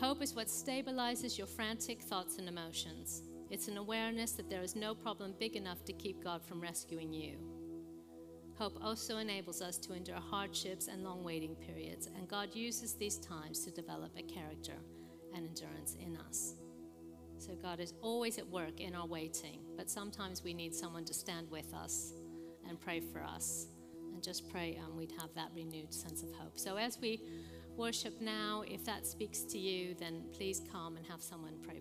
Hope 0.00 0.22
is 0.22 0.34
what 0.34 0.46
stabilizes 0.46 1.36
your 1.36 1.46
frantic 1.46 2.00
thoughts 2.00 2.38
and 2.38 2.48
emotions. 2.48 3.20
It's 3.50 3.68
an 3.68 3.76
awareness 3.76 4.32
that 4.32 4.48
there 4.48 4.62
is 4.62 4.74
no 4.74 4.94
problem 4.94 5.34
big 5.38 5.56
enough 5.56 5.84
to 5.84 5.92
keep 5.92 6.24
God 6.24 6.42
from 6.42 6.58
rescuing 6.58 7.12
you. 7.12 7.36
Hope 8.56 8.78
also 8.82 9.18
enables 9.18 9.60
us 9.60 9.76
to 9.76 9.92
endure 9.92 10.16
hardships 10.16 10.88
and 10.88 11.04
long 11.04 11.22
waiting 11.22 11.54
periods, 11.54 12.08
and 12.16 12.26
God 12.28 12.48
uses 12.54 12.94
these 12.94 13.18
times 13.18 13.62
to 13.66 13.70
develop 13.70 14.12
a 14.16 14.22
character 14.22 14.72
and 15.34 15.46
endurance 15.46 15.98
in 16.00 16.16
us. 16.16 16.54
So, 17.36 17.52
God 17.62 17.78
is 17.78 17.92
always 18.00 18.38
at 18.38 18.48
work 18.48 18.80
in 18.80 18.94
our 18.94 19.06
waiting, 19.06 19.60
but 19.76 19.90
sometimes 19.90 20.42
we 20.42 20.54
need 20.54 20.74
someone 20.74 21.04
to 21.04 21.14
stand 21.14 21.50
with 21.50 21.74
us 21.74 22.14
and 22.66 22.80
pray 22.80 23.00
for 23.00 23.22
us, 23.22 23.66
and 24.14 24.22
just 24.22 24.48
pray 24.48 24.80
um, 24.82 24.96
we'd 24.96 25.12
have 25.20 25.34
that 25.34 25.50
renewed 25.54 25.92
sense 25.92 26.22
of 26.22 26.32
hope. 26.32 26.58
So, 26.58 26.76
as 26.76 26.98
we 26.98 27.20
worship 27.80 28.20
now. 28.20 28.62
If 28.68 28.84
that 28.84 29.06
speaks 29.06 29.40
to 29.44 29.58
you, 29.58 29.94
then 29.98 30.22
please 30.36 30.62
come 30.70 30.98
and 30.98 31.06
have 31.06 31.22
someone 31.22 31.54
pray. 31.62 31.79